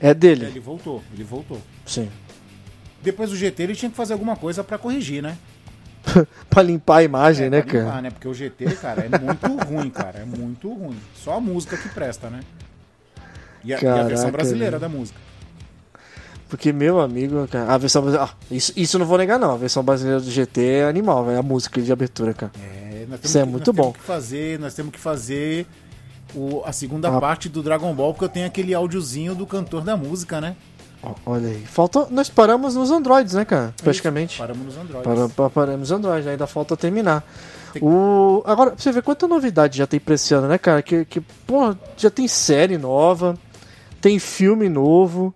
[0.00, 1.60] É dele, Ele voltou, ele voltou.
[1.86, 2.10] sim.
[3.02, 5.36] Depois do GT ele tinha que fazer alguma coisa pra corrigir, né?
[6.50, 7.84] pra limpar a imagem, É, né, pra cara?
[7.84, 8.10] limpar, né?
[8.10, 10.18] Porque o GT, cara, é muito ruim, cara.
[10.20, 10.96] É muito ruim.
[11.14, 12.40] Só a música que presta, né?
[13.64, 14.80] E a, e a versão brasileira velho.
[14.92, 15.18] da música.
[16.48, 18.30] Porque, meu amigo, cara, a versão brasileira.
[18.32, 19.50] Ah, isso, isso não vou negar, não.
[19.52, 21.38] A versão brasileira do GT é animal, velho.
[21.38, 22.52] A música de abertura, cara.
[22.60, 23.82] É, Isso é que- muito nós bom.
[23.92, 25.66] Temos que fazer, nós temos que fazer
[26.34, 27.20] o, a segunda Ah.
[27.20, 30.54] parte do Dragon Ball, porque eu tenho aquele áudiozinho do cantor da música, né?
[31.24, 31.62] Olha aí.
[31.66, 32.08] Faltou.
[32.10, 33.72] Nós paramos nos Androids, né, cara?
[33.82, 34.32] Praticamente.
[34.32, 35.02] Isso, Paramos nos Androids.
[35.04, 37.24] Para, pa- paramos nos Androids, ainda falta terminar.
[37.72, 38.42] Tem- O...
[38.46, 40.82] Agora, pra você ver quanta novidade já tem pra esse ano, né, cara?
[40.82, 43.36] Que, que porra, já tem série nova,
[44.00, 45.32] tem filme novo.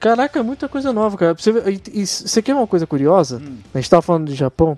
[0.00, 1.34] Caraca, muita coisa nova, cara.
[1.34, 3.38] Você, e, e você quer uma coisa curiosa?
[3.38, 3.58] Hum.
[3.74, 4.76] A gente tava falando de Japão.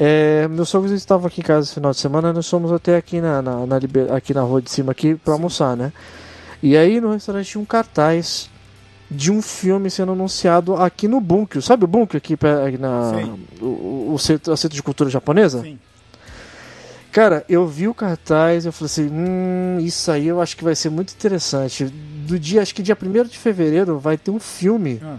[0.00, 3.20] É, meus sogros estavam aqui em casa esse final de semana, nós fomos até aqui
[3.20, 3.76] na, na, na
[4.16, 5.92] aqui na rua de cima aqui pra almoçar, né?
[6.62, 8.48] E aí no restaurante tinha um cartaz
[9.10, 11.60] de um filme sendo anunciado aqui no Bunkyo.
[11.60, 12.38] Sabe o Bunkyo aqui,
[12.78, 13.44] na Sim.
[13.60, 15.60] o, o, o centro, a centro de cultura japonesa?
[15.60, 15.78] Sim.
[17.12, 20.74] Cara, eu vi o cartaz, eu falei assim, hum, isso aí eu acho que vai
[20.74, 21.92] ser muito interessante.
[22.26, 25.16] Do dia, acho que dia 1 de fevereiro vai ter um filme Ah,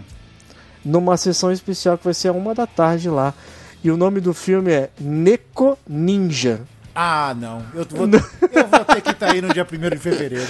[0.84, 3.34] numa sessão especial que vai ser a uma da tarde lá.
[3.82, 6.60] E o nome do filme é Neko Ninja.
[6.94, 7.62] Ah, não.
[7.74, 10.46] Eu vou, eu vou ter que estar aí no dia 1 de fevereiro.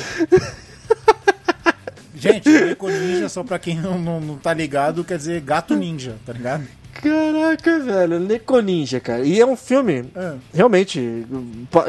[2.14, 6.16] Gente, Eco Ninja, só pra quem não, não, não tá ligado, quer dizer gato ninja,
[6.24, 6.64] tá ligado?
[7.02, 9.24] Caraca, velho, Neko Ninja, cara.
[9.24, 11.26] E é um filme Ah, realmente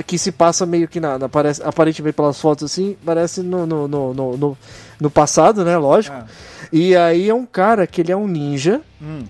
[0.05, 3.87] que se passa meio que na, na parece, aparentemente pelas fotos assim, parece no, no,
[3.87, 4.57] no, no,
[4.99, 5.77] no- passado, né?
[5.77, 6.15] Lógico.
[6.17, 6.25] ah,
[6.71, 9.23] E aí é um cara que ele é um ninja, hum,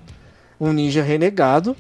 [0.59, 1.75] um ninja renegado,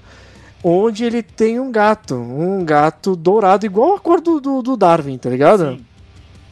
[0.63, 5.17] onde ele tem um gato, um gato dourado, igual a cor do, do, do Darwin,
[5.17, 5.71] tá ligado?
[5.77, 5.85] sim.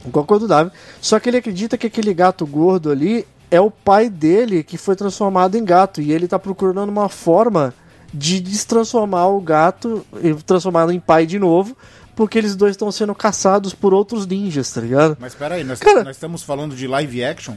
[0.05, 0.71] Igual a cor do Darwin.
[0.99, 3.25] Só que ele acredita que aquele gato gordo ali
[3.56, 6.01] é o pai dele que foi transformado em gato.
[6.01, 7.74] E ele tá procurando uma forma
[8.14, 11.76] de destransformar o gato e transformá-lo em pai de novo.
[12.16, 15.18] Porque eles dois estão sendo caçados por outros ninjas, tá ligado?
[15.20, 17.56] Mas peraí, nós, Cara- nós estamos falando de live action?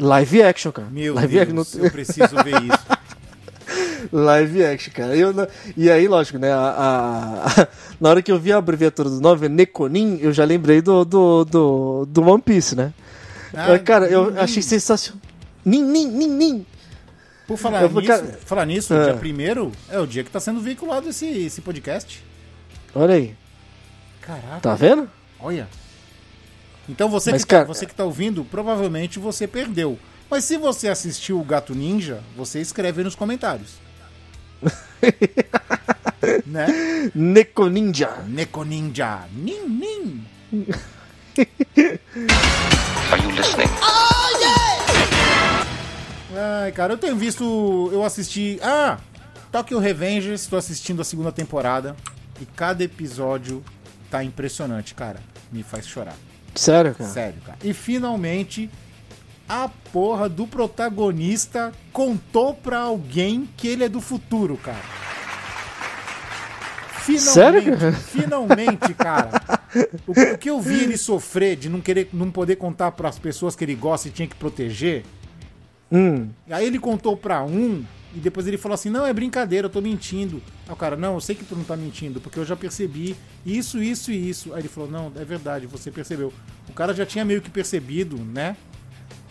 [0.00, 0.88] Live action, cara.
[0.90, 1.78] Meu Live Deus, action.
[1.80, 2.98] não- eu preciso ver isso.
[4.12, 5.16] Live action, cara.
[5.16, 5.46] Eu, não-
[5.76, 6.52] e aí, lógico, né?
[6.52, 7.68] a- a-
[8.00, 11.44] na hora que eu vi a abreviatura do nome, Nekonin, eu já lembrei do, do,
[11.44, 12.92] do, do One Piece, né?
[13.54, 15.20] Ah, cara, eu nin, achei sensacional.
[15.64, 16.66] Nin, nin, nin, nin.
[17.46, 19.04] Por falar Eu nisso, cara- falar nisso, Ah.
[19.04, 22.22] dia primeiro é o dia que tá sendo veiculado esse, esse podcast.
[22.94, 23.34] Olha aí,
[24.20, 25.10] Caraca, tá vendo?
[25.40, 25.66] olha.
[26.88, 29.98] Então você Mas, que, tá, cara- você que tá ouvindo, provavelmente você perdeu.
[30.30, 33.72] Mas se você assistiu o Gato Ninja, você escreve aí nos comentários.
[36.46, 37.10] né?
[37.14, 38.10] Neko Ninja.
[38.26, 39.24] Neko Ninja.
[39.32, 40.24] Nin, nin.
[43.12, 43.68] Are you listening?
[46.34, 47.90] Ai, cara, eu tenho visto.
[47.92, 48.58] Eu assisti.
[48.62, 48.98] Ah!
[49.52, 51.96] Tokyo Revengers, estou assistindo a segunda temporada.
[52.40, 53.64] E cada episódio
[54.10, 55.20] tá impressionante, cara.
[55.52, 56.16] Me faz chorar.
[56.54, 57.10] Sério, cara?
[57.10, 57.58] Sério, cara.
[57.62, 58.70] E finalmente,
[59.48, 64.84] a porra do protagonista contou pra alguém que ele é do futuro, cara.
[67.08, 67.92] Finalmente, Sério, cara?
[67.92, 69.30] finalmente, cara.
[70.06, 73.56] O, o que eu vi ele sofrer de não querer, não poder contar pras pessoas
[73.56, 75.04] que ele gosta e tinha que proteger.
[75.90, 77.82] Hum, Aí ele contou pra um
[78.14, 80.42] e depois ele falou assim: Não, é brincadeira, eu tô mentindo.
[80.66, 83.16] Aí o cara, não, eu sei que tu não tá mentindo, porque eu já percebi
[83.44, 84.52] isso, isso e isso.
[84.52, 86.30] Aí ele falou: Não, é verdade, você percebeu.
[86.68, 88.54] O cara já tinha meio que percebido, né?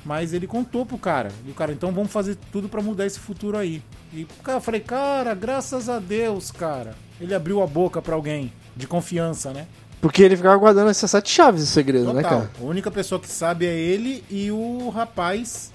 [0.03, 1.29] Mas ele contou pro cara.
[1.45, 3.83] E o cara, então vamos fazer tudo pra mudar esse futuro aí.
[4.11, 6.95] E cara, eu falei, cara, graças a Deus, cara.
[7.19, 9.65] Ele abriu a boca pra alguém de confiança, né?
[9.99, 12.41] porque ele ficava guardando essas sete chaves de segredo, né, Total.
[12.41, 12.51] cara?
[12.61, 15.73] A única pessoa que sabe é ele e o rapaz,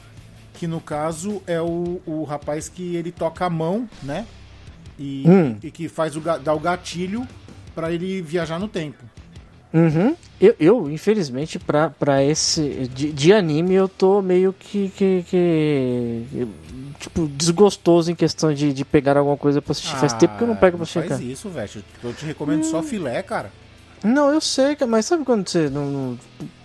[0.55, 4.25] que no caso é o, o rapaz que ele toca a mão, né?
[4.97, 5.57] E, Hum.
[5.61, 7.27] e que faz o, dá o gatilho
[7.75, 9.03] pra ele viajar no tempo.
[9.75, 10.15] Uhum.
[10.41, 12.89] Eu, eu, infelizmente, pra, pra esse.
[12.95, 14.91] De, de anime, eu tô meio que.
[14.97, 16.47] que, que-
[17.03, 19.95] tipo, desgostoso em questão de, de pegar alguma coisa pra assistir.
[19.97, 21.23] Faz tempo que eu não pego pra assistir, Ah, Faz cara.
[21.33, 21.85] isso, velho.
[22.03, 23.51] Eu te recomendo só filé, cara.
[24.03, 25.87] Não, eu sei, mas sabe quando você não.
[25.87, 26.19] não,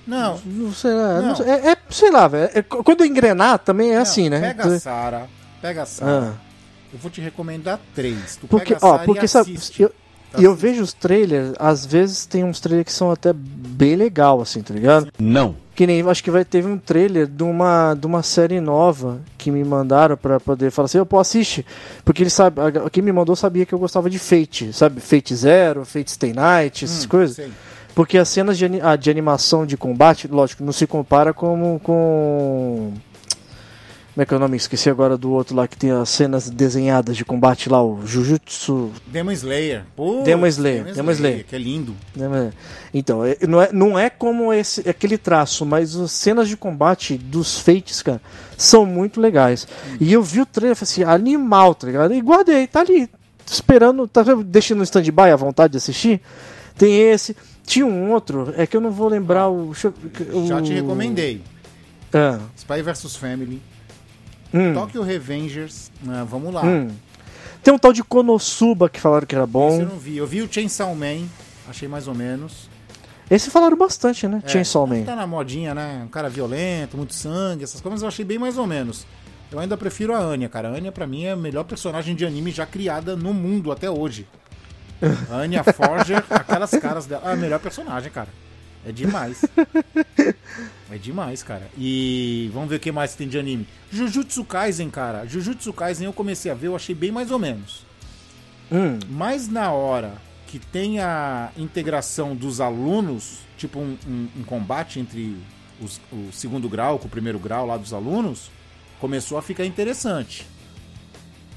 [0.07, 0.39] Não.
[0.45, 1.21] não sei lá.
[1.21, 1.27] Não.
[1.29, 2.49] não sei, é, é, sei lá, velho.
[2.53, 4.39] é- quando engrenar também é não, assim, né?
[4.39, 5.29] Pega a Sara.
[5.61, 6.33] Pega a Sara.
[6.35, 6.47] Ah.
[6.93, 8.37] Eu vou te recomendar três.
[8.37, 9.91] Tu Porque, pega a ó, porque e sabe, eu,
[10.37, 10.61] e eu Assiste.
[10.61, 14.73] vejo os trailers, às vezes tem uns trailers que são até bem legal, assim, tá
[14.73, 15.11] ligado?
[15.19, 15.55] Não.
[15.77, 19.51] Que nem, acho que vai teve um trailer de uma, de uma série nova que
[19.51, 21.63] me mandaram pra poder falar assim, eu pô, assiste,
[22.03, 24.99] porque ele sabe, a- quem me mandou sabia que eu gostava de Fate, sabe?
[24.99, 27.35] Fate Zero, Fate Stay Night, essas Hum, coisas.
[27.35, 27.51] sei.
[27.93, 32.93] Porque as cenas de, ah, de animação de combate, lógico, não se compara com, com.
[34.17, 34.57] Como é que é o nome?
[34.57, 38.91] Esqueci agora do outro lá que tem as cenas desenhadas de combate lá, o Jujutsu.
[39.05, 39.83] Demon Slayer.
[39.95, 41.45] Pô, Demon Slayer, Demon Slayer.
[41.45, 41.95] Que é lindo.
[42.91, 47.15] Então, é- não é, não é como esse, aquele traço, mas as cenas de combate
[47.15, 48.19] dos Fates, cara,
[48.57, 49.67] são muito legais.
[50.01, 52.11] E eu vi o trailer falei assim, animal, tá ligado?
[52.11, 53.07] E guardei, tá ali,
[53.45, 56.19] esperando, tá deixando no stand-by à vontade de assistir.
[56.75, 57.37] Tem esse.
[57.67, 59.73] Tinha um outro, é que eu não vou lembrar o.
[59.83, 61.43] eu- Já o- te recomendei.
[62.11, 63.61] Ah, Spy vs Family.
[64.53, 65.91] Hum, Tokyo Revengers.
[66.07, 66.63] Ah, vamos lá.
[66.63, 66.89] hum.
[67.63, 69.81] Tem um tal de Konosuba que falaram que era Esse bom.
[69.81, 70.17] eu não vi.
[70.17, 71.25] Eu vi o Chainsaw Man.
[71.69, 72.69] Achei mais ou menos.
[73.29, 74.41] Esse falaram bastante, né?
[74.45, 75.03] É, Chainsaw Man.
[75.03, 76.01] Tá na modinha, né?
[76.05, 79.05] Um cara violento, muito sangue, essas coisas eu achei bem mais ou menos.
[79.51, 80.69] Eu ainda prefiro a Anya, cara.
[80.69, 83.89] A Anya, pra mim, é a melhor personagem de anime já criada no mundo até
[83.89, 84.27] hoje.
[85.29, 87.21] A Anya Forger, aquelas caras dela.
[87.25, 88.29] Ah, a melhor personagem, cara.
[88.85, 89.45] É demais.
[90.91, 91.69] É demais, cara.
[91.77, 93.67] E vamos ver o que mais tem de anime.
[93.91, 95.25] Jujutsu Kaisen, cara.
[95.27, 97.85] Jujutsu Kaisen eu comecei a ver, eu achei bem mais ou menos.
[98.71, 100.13] Hum, Mas na hora
[100.47, 105.35] que tem a integração dos alunos, tipo um, um- um combate entre
[105.81, 108.49] os- o segundo grau com o primeiro grau lá dos alunos,
[108.99, 110.45] começou a ficar interessante.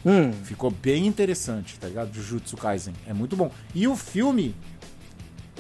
[0.05, 0.33] hum.
[0.45, 2.13] Ficou bem interessante, tá ligado?
[2.15, 2.95] Jujutsu Kaisen.
[3.07, 3.51] É muito bom.
[3.75, 4.55] E o filme.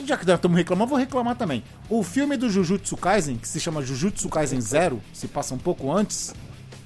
[0.06, 1.62] Já que estamos reclamando, vou reclamar também.
[1.88, 5.92] O filme do Jujutsu Kaisen, que se chama Jujutsu Kaisen Zero, se passa um pouco
[5.92, 6.34] antes,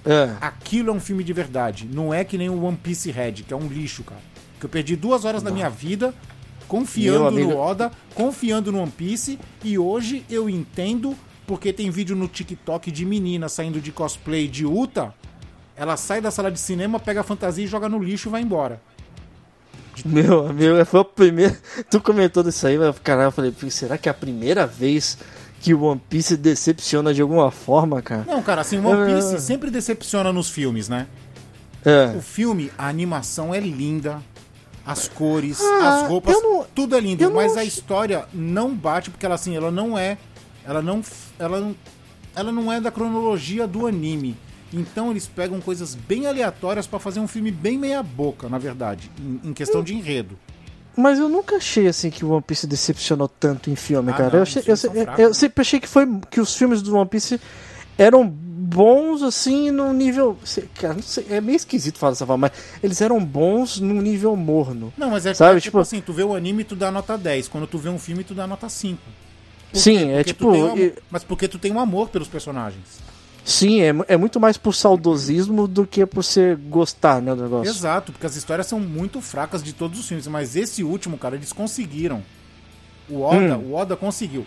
[0.04, 0.30] É.
[0.40, 1.88] aquilo é um filme de verdade.
[1.90, 4.20] Não é que nem o One Piece Red, que é um lixo, cara.
[4.60, 6.14] Que eu perdi duas horas da minha vida
[6.68, 11.14] confiando amigo- no Oda, confiando no One Piece, e hoje eu entendo
[11.46, 15.14] porque tem vídeo no TikTok de menina saindo de cosplay de Uta.
[15.76, 18.40] Ela sai da sala de cinema, pega a fantasia e joga no lixo e vai
[18.42, 18.80] embora.
[20.04, 21.56] Meu amigo, foi a primeira.
[21.90, 25.18] Tu comentou disso aí, mas caralho, eu falei, "Pô, será que é a primeira vez
[25.60, 28.24] que o One Piece decepciona de alguma forma, cara?
[28.26, 29.14] Não, cara, assim, o One É.
[29.14, 31.06] Piece sempre decepciona nos filmes, né?
[31.84, 32.14] É.
[32.16, 34.20] O filme, a animação é linda.
[34.86, 38.26] As cores, Ah, as roupas, não- tudo é lindo, eu não mas a acho- história
[38.34, 40.18] não bate porque ela assim, ela não é,
[40.66, 41.00] ela não,
[41.38, 41.74] ela não,
[42.36, 44.36] ela não é da cronologia do anime.
[44.76, 49.08] Então eles pegam coisas bem aleatórias pra fazer um filme bem meia boca, na verdade,
[49.20, 50.36] em, em questão de enredo.
[50.96, 54.30] Mas eu nunca achei assim que o One Piece decepcionou tanto em filme, Ah, cara.
[54.30, 57.08] não, eu, achei- eu, eu- eu sempre achei que foi que os filmes do One
[57.08, 57.40] Piece
[57.96, 60.36] eram bons assim num nível,
[60.80, 64.92] cara, sei, é meio esquisito falar dessa forma, mas eles eram bons num nível morno.
[64.96, 67.16] Não, mas é, Sabe, é tipo, tipo- assim, tu vê o anime tu dá nota
[67.18, 69.00] 10, quando tu vê um filme tu dá nota 5.
[69.72, 73.02] Por Sim, é tipo, um e- Mas porque tu tem um amor pelos personagens.
[73.44, 77.70] Sim, é, é muito mais por saudosismo do que por ser gostar, né, do negócio.
[77.70, 81.36] Exato, porque as histórias são muito fracas de todos os filmes, mas esse último, cara,
[81.36, 82.22] eles conseguiram.
[83.08, 83.70] O Oda, Hum.
[83.70, 84.46] o Oda conseguiu.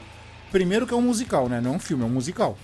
[0.52, 1.62] Primeiro que é um musical, né?
[1.62, 2.58] Não é um filme, é um musical.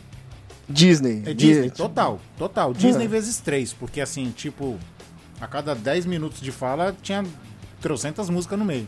[0.67, 1.21] Disney.
[1.25, 2.73] É Di- Disney, total, total.
[2.73, 3.07] Disney É.
[3.07, 4.79] vezes três, porque assim, tipo,
[5.39, 7.23] a cada 10 minutos de fala tinha
[7.79, 8.87] trocentas músicas no meio,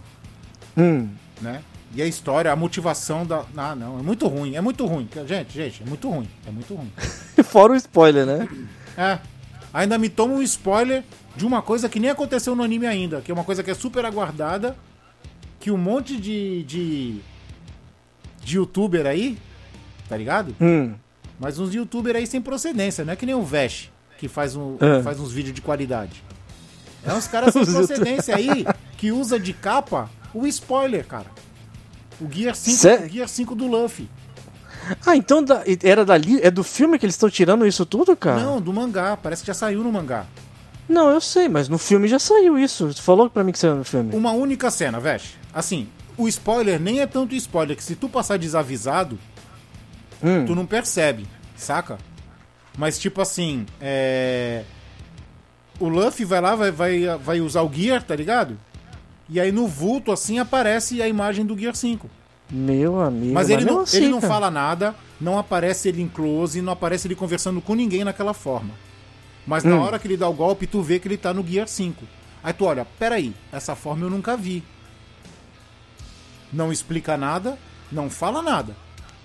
[0.75, 1.09] Hum.
[1.41, 1.61] né?
[1.95, 3.45] E a história, a motivação da.
[3.55, 5.07] Ah, não, é muito ruim, é muito ruim.
[5.25, 6.91] Gente, gente, é muito ruim, é muito ruim.
[7.43, 8.47] Fora o spoiler, né?
[8.97, 9.19] É.
[9.73, 11.03] Ainda me toma um spoiler
[11.35, 13.73] de uma coisa que nem aconteceu no anime ainda, que é uma coisa que é
[13.73, 14.75] super aguardada,
[15.59, 16.63] que um monte de.
[16.63, 17.15] de.
[18.43, 19.37] de youtuber aí,
[20.09, 20.53] tá ligado?
[20.59, 20.93] Hum.
[21.39, 24.77] Mas uns youtuber aí sem procedência, não é que nem o Vesh, que faz, um,
[24.81, 25.01] É.
[25.01, 26.21] faz uns vídeos de qualidade.
[27.05, 28.65] É uns caras sem procedência aí
[28.97, 31.27] que usa de capa o spoiler, cara.
[32.19, 34.09] O Gear 5, Sé- o Gear 5 do Luffy.
[35.05, 38.39] Ah, então da- era dali, é do filme que eles estão tirando isso tudo, cara?
[38.41, 40.25] Não, do mangá, parece que já saiu no mangá.
[40.87, 42.93] Não, eu sei, mas no filme já saiu isso.
[42.93, 44.15] Tu falou pra mim que saiu no filme.
[44.15, 45.33] Uma única cena, Vesh.
[45.53, 49.17] Assim, o spoiler nem é tanto spoiler, que se tu passar desavisado,
[50.23, 50.45] Hum.
[50.45, 51.25] tu não percebe,
[51.57, 51.97] saca?
[52.77, 54.63] Mas tipo assim, é.
[55.79, 58.57] O Luffy vai lá, vai, vai, vai usar o Gear, tá ligado?
[59.27, 62.09] E aí no vulto, assim, aparece a imagem do Gear 5.
[62.51, 63.33] Meu amigo.
[63.33, 66.73] Mas ele não, mesmo assim, ele não fala nada, não aparece ele em close, não
[66.73, 68.71] aparece ele conversando com ninguém naquela forma.
[69.47, 69.79] Mas na Hum.
[69.81, 72.03] hora que ele dá o golpe, tu vê que ele tá no Gear 5.
[72.43, 74.63] Aí tu olha, peraí, essa forma eu nunca vi.
[76.53, 77.57] Não explica nada,
[77.91, 78.75] não fala nada.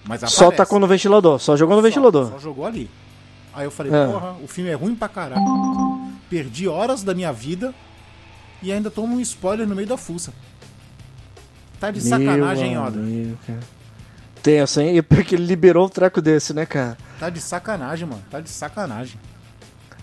[0.05, 0.37] Mas aparece.
[0.37, 2.31] Só tacou no ventilador, só jogou no Só- ventilador.
[2.31, 2.91] Só, jogou ali.
[3.53, 4.07] Aí eu falei, É.
[4.07, 5.43] porra, o filme é ruim pra caralho.
[6.31, 7.75] Perdi horas da minha vida
[8.63, 10.33] e ainda tomo um spoiler no meio da fuça.
[11.79, 12.99] Tá de sacanagem, Meu Oda.
[12.99, 13.61] amigo, cara.
[14.43, 14.97] Tenso, hein?
[14.97, 16.97] E porque ele liberou um treco desse, né, cara?
[17.19, 18.23] Tá de sacanagem, mano.
[18.31, 19.19] Tá de sacanagem.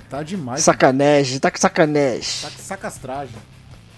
[0.09, 0.61] Tá demais.
[0.61, 2.41] Sacanagem, tá com sacanagem.
[2.41, 3.35] Tá de sacastragem.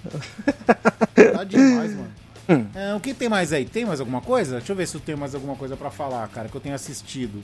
[1.33, 2.11] tá demais, mano.
[2.49, 2.65] Hum.
[2.73, 3.65] É, o que tem mais aí?
[3.65, 4.57] Tem mais alguma coisa?
[4.57, 6.73] Deixa eu ver se eu tenho mais alguma coisa pra falar, cara, que eu tenho
[6.73, 7.43] assistido.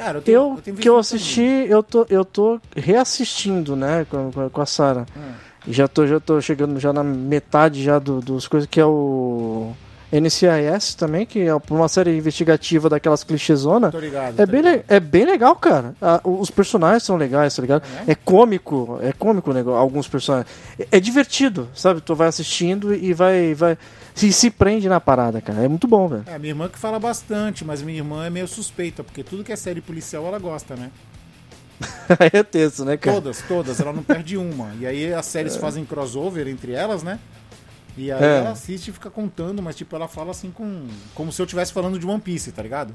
[0.00, 4.30] Cara, eu tenho, Eu, tenho que eu assisti, eu tô, eu tô reassistindo, né, com,
[4.32, 5.04] com a- com a Sarah.
[5.14, 5.32] Hum.
[5.66, 8.84] E já tô, já tô chegando já na metade já do, dos coisas que é
[8.86, 9.72] o
[10.12, 13.90] NCIS também, que é uma série investigativa daquelas clichêzona.
[13.90, 14.40] Tô ligado.
[14.40, 14.84] É bem, ligado.
[14.88, 15.94] é bem legal, cara.
[16.02, 17.82] Ah, os personagens são legais, tá ligado?
[18.06, 18.12] É?
[18.12, 20.52] É cômico, é cômico né, alguns personagens.
[20.78, 22.00] É, é divertido, sabe?
[22.00, 23.54] Tu vai assistindo e vai.
[23.54, 23.78] vai
[24.14, 25.62] se, se prende na parada, cara.
[25.62, 26.24] É muito bom, velho.
[26.26, 29.52] É, minha irmã que fala bastante, mas minha irmã é meio suspeita, porque tudo que
[29.52, 30.90] é série policial ela gosta, né?
[32.18, 33.16] Aí é tenso, né, cara?
[33.16, 34.72] Todas, todas, ela não perde uma.
[34.78, 37.18] E aí as séries fazem crossover entre elas, né?
[38.00, 38.38] E aí É.
[38.38, 40.86] ela assiste e fica contando, mas tipo, ela fala assim com.
[41.14, 42.94] Como se eu estivesse falando de One Piece, tá ligado?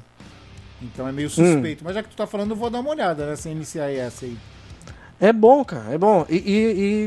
[0.82, 1.82] Então é meio suspeito.
[1.84, 3.48] Mas já que tu tá falando, eu vou dar uma olhada nessa
[3.98, 4.36] essa aí.
[5.20, 6.26] É bom, cara, é bom.
[6.28, 6.50] E, e,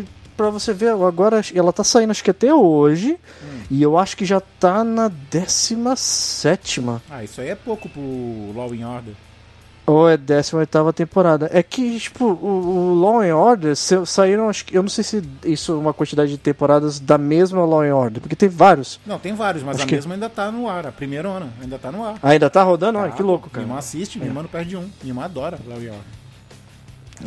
[0.01, 3.17] e pra você ver, agora ela tá saindo, acho que até hoje.
[3.69, 6.81] E eu acho que já tá na 17.
[7.09, 8.01] Ah, isso aí é pouco pro
[8.55, 9.13] Law and Order.
[9.89, 11.49] Ou é 18 temporada.
[11.51, 14.77] É que, tipo, o, o Law and Order sa- saíram, acho que.
[14.77, 18.21] Eu não sei se isso é uma quantidade de temporadas da mesma Law and Order,
[18.21, 18.99] porque tem vários.
[19.05, 20.85] Não, tem vários, mas Acho a que- mesma ainda tá no ar.
[20.85, 22.15] A primeira ano ainda tá no ar.
[22.21, 22.99] Ainda tá rodando?
[22.99, 23.79] Tá, que louco, Minha irmã cara.
[23.79, 24.81] assiste, minha irmã não perde um.
[25.01, 26.19] Minha irmã adora Law and Order.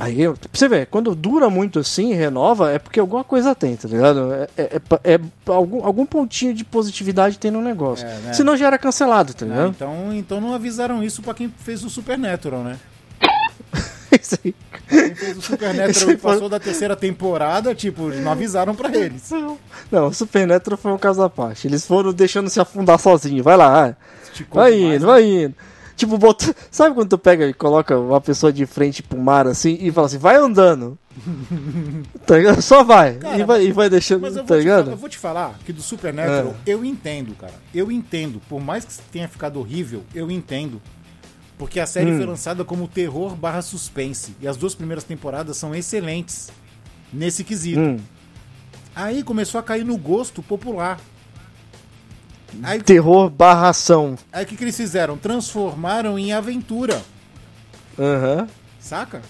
[0.00, 3.76] Aí, eu- pra você ver, quando dura muito assim, renova, é porque alguma coisa tem,
[3.76, 4.32] tá ligado?
[4.32, 8.06] É, é- é é algum, algum pontinho de positividade tem no negócio.
[8.06, 8.32] É, né?
[8.32, 9.68] Senão já era cancelado, tá Ah, ligado?
[9.68, 12.78] então, então não avisaram isso pra quem fez o Supernatural, né?
[14.20, 14.54] Isso aí.
[14.88, 19.30] Quem fez o Supernatural e passou da terceira temporada, tipo, não avisaram pra eles.
[19.90, 21.66] Não, o Supernatural foi um caso à parte.
[21.66, 23.42] Eles foram deixando se afundar sozinho.
[23.42, 23.96] Vai lá,
[24.50, 25.06] vai indo, né?
[25.06, 25.54] vai indo.
[25.96, 26.54] Tipo, bota...
[26.70, 30.06] sabe quando tu pega e coloca uma pessoa de frente pro mar assim e fala
[30.06, 30.98] assim, vai andando.
[32.26, 32.62] tá ligado?
[32.62, 33.14] Só vai.
[33.16, 35.58] Cara, e, vai e vai deixando, Mas eu tá vou, falar, eu vou te falar
[35.64, 36.70] que do Supernatural É.
[36.72, 37.54] eu entendo, cara.
[37.74, 38.40] Eu entendo.
[38.48, 40.80] Por mais que tenha ficado horrível, eu entendo.
[41.58, 42.16] Porque a série Hum.
[42.16, 44.34] foi lançada como terror barra suspense.
[44.40, 46.50] E as duas primeiras temporadas são excelentes
[47.12, 47.78] nesse quesito.
[47.80, 47.98] Hum.
[48.94, 50.98] Aí começou a cair no gosto popular.
[52.62, 54.16] Aí Terror barra ação.
[54.32, 55.16] aí o que, que eles fizeram?
[55.16, 57.00] Transformaram em aventura.
[57.98, 58.48] Aham.
[58.80, 59.22] saca?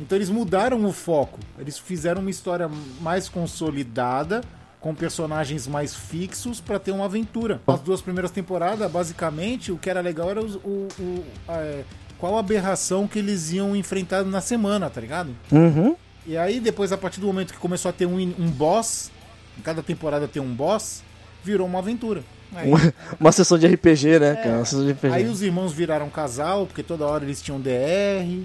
[0.00, 1.38] Então eles mudaram o foco.
[1.58, 2.68] Eles fizeram uma história
[3.00, 4.42] mais consolidada,
[4.80, 7.60] com personagens mais fixos pra ter uma aventura.
[7.66, 11.84] As duas primeiras temporadas, basicamente, o que era legal era os- o, o- é,
[12.18, 15.34] qual aberração que eles iam enfrentar na semana, tá ligado?
[15.50, 15.96] Uhum.
[16.26, 19.10] E aí, depois, a partir do momento que começou a ter um, um boss,
[19.58, 21.02] em cada temporada tem um boss,
[21.42, 22.22] virou uma aventura.
[22.54, 22.70] Aí,
[23.18, 24.56] Uma, sessão de RPG, né, cara?
[24.56, 25.12] Uma sessão de RPG.
[25.12, 25.16] É.
[25.16, 28.42] aí os irmãos viraram casal, porque toda hora eles tinham DR.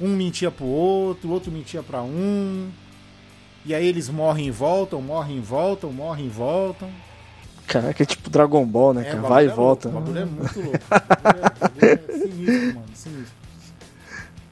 [0.00, 2.68] Um mentia pro outro, o outro mentia pra um.
[3.66, 6.88] E aí eles morrem e voltam, morrem e voltam, morrem e voltam.
[7.66, 9.20] Caraca, é tipo Dragon Ball, né, É, cara?
[9.28, 9.88] Vai e é volta.
[9.88, 10.78] louco, O bagulho é muito louco.
[10.90, 12.86] O bagulho é, o bagulho é sinistro, mano.
[12.94, 13.39] Sinistro.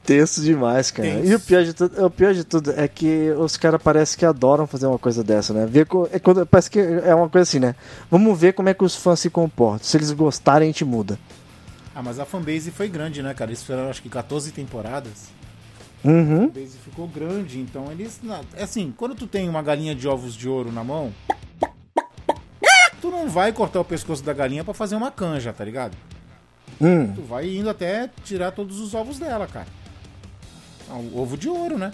[0.09, 1.07] Tenso demais, cara.
[1.07, 1.27] Tenso.
[1.31, 4.25] E o pior, de tudo, o pior de tudo é que os caras parecem que
[4.25, 5.67] adoram fazer uma coisa dessa, né?
[5.67, 7.75] Ver co- é quando, parece que é uma coisa assim, né?
[8.09, 9.83] Vamos ver como é que os fãs se comportam.
[9.83, 11.19] Se eles gostarem, a gente muda.
[11.93, 13.51] Ah, mas a fanbase foi grande, né, cara?
[13.51, 15.27] Eles fizeram acho que 14 temporadas.
[16.03, 16.45] Uhum.
[16.45, 18.19] A fanbase ficou grande, então eles.
[18.57, 21.13] é Assim, quando tu tem uma galinha de ovos de ouro na mão.
[22.99, 25.95] Tu não vai cortar o pescoço da galinha pra fazer uma canja, tá ligado?
[26.81, 27.13] Hum.
[27.13, 29.67] Tu vai indo até tirar todos os ovos dela, cara.
[30.89, 31.91] Ah, o ovo de ouro, né?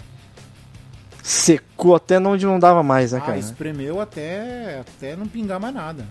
[1.22, 3.38] Secou até onde não dava mais, né, Ah, cara?
[3.38, 6.06] espremeu até, até não pingar mais nada.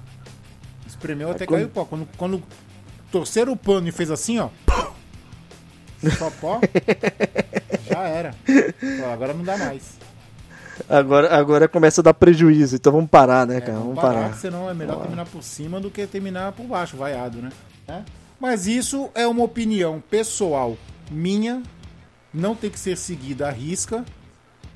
[0.86, 1.86] Espremeu até quando- cair o pó.
[1.86, 2.44] Quando, quando
[3.12, 4.50] torceram o pano e fez assim, ó.
[6.20, 6.60] Só pó.
[7.90, 8.36] já era.
[9.04, 9.98] Ó, agora não dá mais.
[10.90, 13.74] Agora, agora começa a dar prejuízo, então vamos parar, né, É, cara?
[13.74, 14.34] vamos Vamos parar, parar.
[14.36, 17.50] senão é melhor terminar por cima do que terminar por baixo, vaiado, né?
[17.88, 18.02] É.
[18.38, 20.78] Mas isso é uma opinião pessoal
[21.10, 21.64] minha,
[22.36, 24.04] não tem que ser seguida à risca.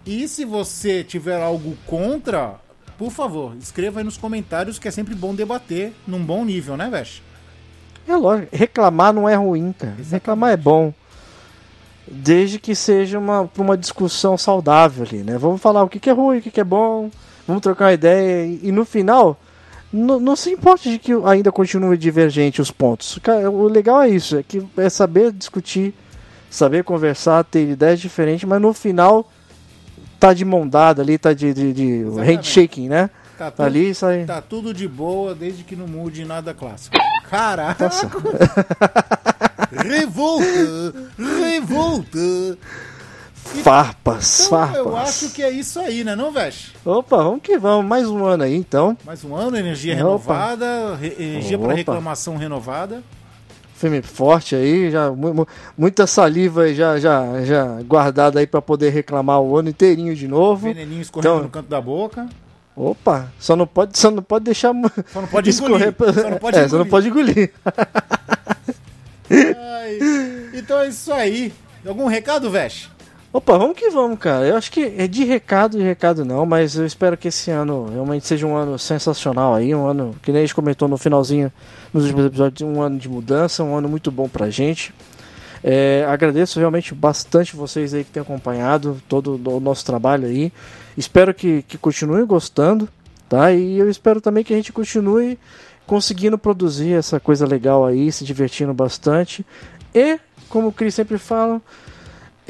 [0.05, 2.55] E se você tiver algo contra,
[2.97, 6.89] por favor, escreva aí nos comentários que é sempre bom debater num bom nível, né,
[6.89, 7.21] Vesh?
[8.07, 9.91] É lógico, reclamar não é ruim, cara.
[9.91, 10.11] Exatamente.
[10.13, 10.93] Reclamar é bom.
[12.07, 15.37] Desde que seja uma, uma discussão saudável ali, né?
[15.37, 17.11] Vamos falar o que, que é ruim, o que, que é bom,
[17.45, 19.39] vamos trocar uma ideia e, e no final,
[19.93, 23.19] não, não se importe de que ainda continue divergente os pontos.
[23.21, 25.93] Cara, o legal é isso, é que é saber discutir,
[26.49, 29.29] saber conversar, ter ideias diferentes, mas no final
[30.19, 33.09] tá de mão dada ali, tá de, de, de handshaking, né?
[33.37, 34.25] Tá Tá tudo, ali, sai.
[34.25, 36.97] tá tudo de boa desde que não mude nada clássico.
[37.29, 37.89] Caraca!
[39.71, 40.93] revolta!
[41.17, 42.57] Revolta!
[43.33, 44.77] Farpas, Então, farpas.
[44.77, 46.73] eu acho que é isso aí, né, não, Vesh?
[46.85, 48.95] Opa, vamos que vamos, mais um ano aí então.
[49.05, 49.97] Mais um ano, energia Opa.
[49.97, 53.01] renovada, re- energia para reclamação renovada.
[53.79, 58.61] Filme forte aí, já mu- mu- muita saliva aí já, já, já guardada aí pra
[58.61, 60.67] poder reclamar o ano inteirinho de novo.
[60.67, 62.27] Veneninho escorrendo Então- no canto da boca.
[62.75, 64.73] Opa, só não pode, só não pode deixar
[65.13, 65.89] Só não pode escorrer.
[65.97, 66.13] engolir.
[66.23, 66.89] Só não pode é, só não engolir.
[66.91, 67.51] pode engolir.
[69.31, 69.99] Ai,
[70.53, 71.53] então é isso aí.
[71.87, 72.89] Algum recado, Vesh?
[73.31, 74.47] Opa, vamos que vamos, cara.
[74.47, 77.85] Eu acho que é de recado, de recado não, mas eu espero que esse ano
[77.85, 81.51] realmente seja um ano sensacional aí, um ano que nem a gente comentou no finalzinho
[81.93, 84.91] nos últimos episódios, um ano de mudança, um ano muito bom pra gente.
[85.63, 90.51] É, agradeço realmente bastante vocês aí que têm acompanhado todo o nosso trabalho aí.
[90.97, 92.89] Espero que, que continuem gostando,
[93.27, 93.51] tá?
[93.51, 95.37] E eu espero também que a gente continue
[95.85, 99.45] conseguindo produzir essa coisa legal aí, se divertindo bastante.
[99.93, 101.61] E, como o Cris sempre fala,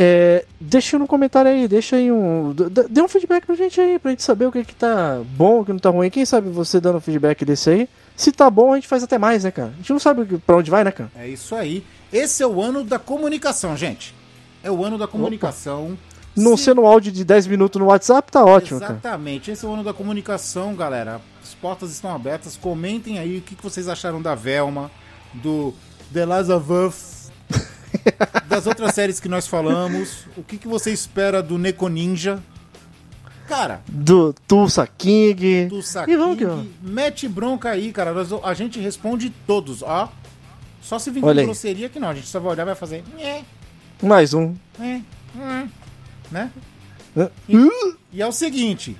[0.01, 2.53] é, deixa no comentário aí, deixa aí um.
[2.89, 5.65] Dê um feedback pra gente aí, pra gente saber o que, que tá bom, o
[5.65, 6.09] que não tá ruim.
[6.09, 7.89] Quem sabe você dando um feedback desse aí.
[8.15, 9.69] Se tá bom, a gente faz até mais, né, cara?
[9.73, 11.11] A gente não sabe pra onde vai, né, cara?
[11.17, 11.83] É isso aí.
[12.13, 14.15] Esse é o ano da comunicação, gente.
[14.63, 15.97] É o ano da comunicação.
[16.35, 18.93] Não Se- sendo um áudio de 10 minutos no WhatsApp, tá ótimo, cara.
[18.93, 21.19] Exatamente, esse é o ano da comunicação, galera.
[21.43, 22.55] As portas estão abertas.
[22.55, 24.89] Comentem aí o que que vocês acharam da Velma,
[25.33, 25.73] do
[26.13, 27.18] The Last of Us,
[28.47, 30.25] das outras séries que nós falamos.
[30.37, 32.41] O que, que você espera do Neko Ninja?
[33.47, 35.65] Cara, Do Tulsa King.
[35.65, 36.45] do E vamos que
[36.83, 38.13] mete bronca aí, cara.
[38.13, 40.11] Nós- a gente responde todos, ó.
[40.81, 42.09] Só se vir com grosseria que não.
[42.09, 43.03] A gente só vai olhar e vai fazer.
[43.17, 43.43] "Nhé,
[44.03, 44.55] Mais um.
[44.79, 45.01] é,
[45.35, 45.67] hum",
[46.31, 46.51] né?
[47.49, 47.69] E,
[48.13, 48.95] e é o seguinte: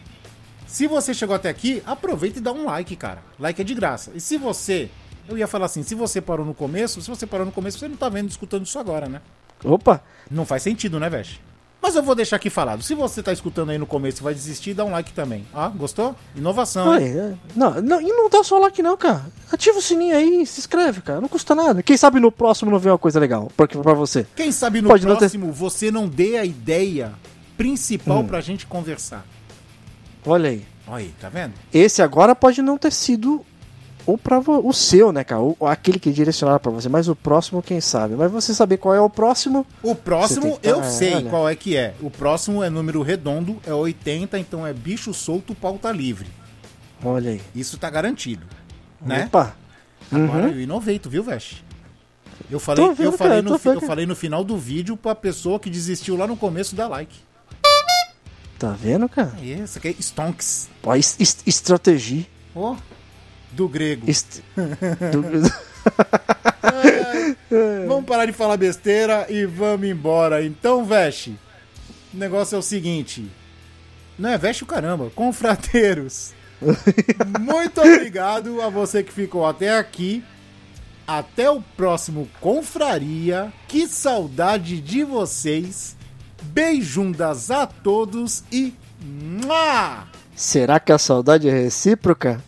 [0.66, 3.22] se você chegou até aqui, aproveita e dá um like, cara.
[3.40, 4.12] Like é de graça.
[4.16, 4.90] E se você.
[5.30, 7.88] Eu ia falar assim, se você parou no começo, se você parou no começo, você
[7.88, 9.22] não tá vendo, escutando isso agora, né?
[9.64, 10.02] Opa!
[10.30, 11.40] Não faz sentido, né, Vesh?
[11.82, 12.82] Mas eu vou deixar aqui falado.
[12.82, 15.46] Se você tá escutando aí no começo e vai desistir, dá um like também.
[15.54, 16.14] Ó, gostou?
[16.36, 17.04] Inovação, hein?
[17.04, 17.34] Oi, é.
[17.56, 19.26] não, não, e não dá só like não, cara.
[19.52, 21.22] Ativa o sininho aí, se inscreve, cara.
[21.22, 21.82] Não custa nada.
[21.82, 24.26] Quem sabe no próximo não vem uma coisa legal pra, pra você.
[24.36, 27.14] Quem sabe no Pode não ter- próximo você não dê a ideia
[27.56, 29.26] principal pra gente conversar.
[30.26, 30.66] Olha aí.
[30.88, 31.54] Olha aí, tá vendo?
[31.74, 33.46] Esse agora pode não ter sido
[34.18, 35.42] ou vo- o seu, né, cara?
[35.42, 36.14] Ou aquele que é
[36.60, 38.16] pra você, mas o próximo, quem sabe?
[38.16, 41.30] Mas você saber qual é o próximo, O próximo tá- eu é, sei olha.
[41.30, 41.94] qual é que é.
[42.02, 46.28] O próximo é número redondo, é 80, então é bicho solto, pauta livre.
[47.04, 47.42] olha aí.
[47.56, 48.46] Isso tá garantido.
[49.02, 49.26] Né?
[49.28, 49.56] Opa!
[50.12, 50.50] Agora Uhum.
[50.54, 51.64] eu inovei, tu viu, Veste?
[52.50, 55.60] Eu falei, vendo, eu, falei cara, no, eu falei no final do vídeo pra pessoa
[55.60, 57.16] que desistiu lá no começo da like.
[58.58, 59.32] Tá vendo, cara?
[59.38, 60.70] Aí, essa aqui é Stonks.
[60.84, 62.26] Ó, es- es- estratégia.
[62.56, 62.76] Ó,
[63.52, 64.10] do grego.
[64.10, 65.50] Est- do-
[67.88, 70.44] Vamos parar de falar besteira e vamos embora.
[70.46, 71.38] Então, Veste,
[72.14, 73.30] o negócio é o seguinte.
[74.18, 76.34] Não é Veste o caramba, confrateiros.
[77.40, 80.24] Muito obrigado a você que ficou até aqui.
[81.08, 83.52] Até o próximo Confraria.
[83.68, 85.96] Que saudade de vocês.
[86.44, 88.74] Beijundas a todos e.
[90.36, 92.42] Será que a saudade é recíproca?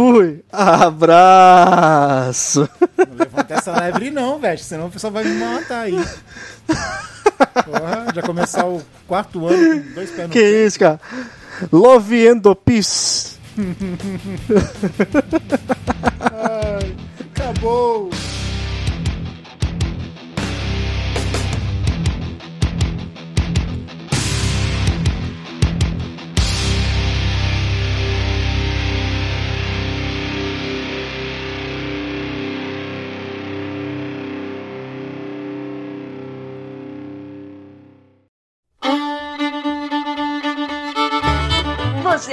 [0.00, 0.42] Fui!
[0.50, 2.66] Abraço!
[2.96, 5.94] Não levanta essa lebre não, velho, senão o pessoal vai me matar aí.
[7.66, 10.64] Porra, já começar o quarto ano com dois pés no Que pé.
[10.66, 10.98] isso, cara?
[11.70, 13.36] Love and peace!
[16.18, 16.96] Ai,
[17.34, 18.08] acabou.